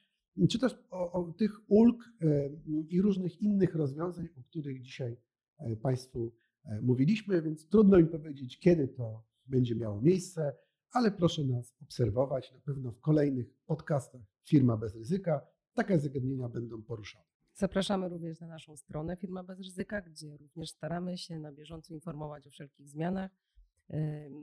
czy 0.51 0.59
też 0.59 0.79
o, 0.91 1.13
o 1.13 1.33
tych 1.33 1.71
ulg 1.71 2.05
e, 2.23 2.51
i 2.89 3.03
różnych 3.03 3.43
innych 3.43 3.75
rozwiązań, 3.75 4.29
o 4.39 4.43
których 4.43 4.83
dzisiaj 4.83 5.17
e, 5.59 5.77
Państwu 5.77 6.33
e, 6.65 6.81
mówiliśmy, 6.81 7.43
więc 7.43 7.69
trudno 7.69 7.99
mi 7.99 8.07
powiedzieć, 8.07 8.59
kiedy 8.59 8.89
to 8.89 9.25
będzie 9.47 9.75
miało 9.75 10.01
miejsce, 10.01 10.57
ale 10.93 11.11
proszę 11.11 11.45
nas 11.45 11.75
obserwować. 11.83 12.53
Na 12.53 12.59
pewno 12.59 12.93
w 12.93 13.01
kolejnych 13.01 13.47
podcastach 13.67 14.23
Firma 14.49 14.77
bez 14.77 14.97
ryzyka 14.97 15.47
takie 15.75 15.99
zagadnienia 15.99 16.49
będą 16.49 16.83
poruszane. 16.83 17.36
Zapraszamy 17.59 18.09
również 18.09 18.41
na 18.41 18.47
naszą 18.47 18.77
stronę 18.77 19.17
Firma 19.17 19.43
Bez 19.43 19.61
Ryzyka, 19.61 20.03
gdzie 20.03 20.37
również 20.37 20.71
staramy 20.71 21.19
się 21.19 21.39
na 21.39 21.53
bieżąco 21.53 21.95
informować 21.95 22.47
o 22.47 22.51
wszelkich 22.51 22.89
zmianach, 22.89 23.31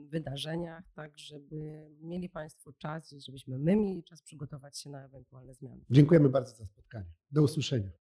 wydarzeniach, 0.06 0.84
tak 0.94 1.18
żeby 1.18 1.86
mieli 2.00 2.28
Państwo 2.28 2.72
czas 2.72 3.12
i 3.12 3.20
żebyśmy 3.20 3.58
my 3.58 3.76
mieli 3.76 4.04
czas 4.04 4.22
przygotować 4.22 4.78
się 4.78 4.90
na 4.90 5.04
ewentualne 5.04 5.54
zmiany. 5.54 5.84
Dziękujemy 5.90 6.28
bardzo 6.28 6.56
za 6.56 6.66
spotkanie. 6.66 7.10
Do 7.30 7.42
usłyszenia. 7.42 7.90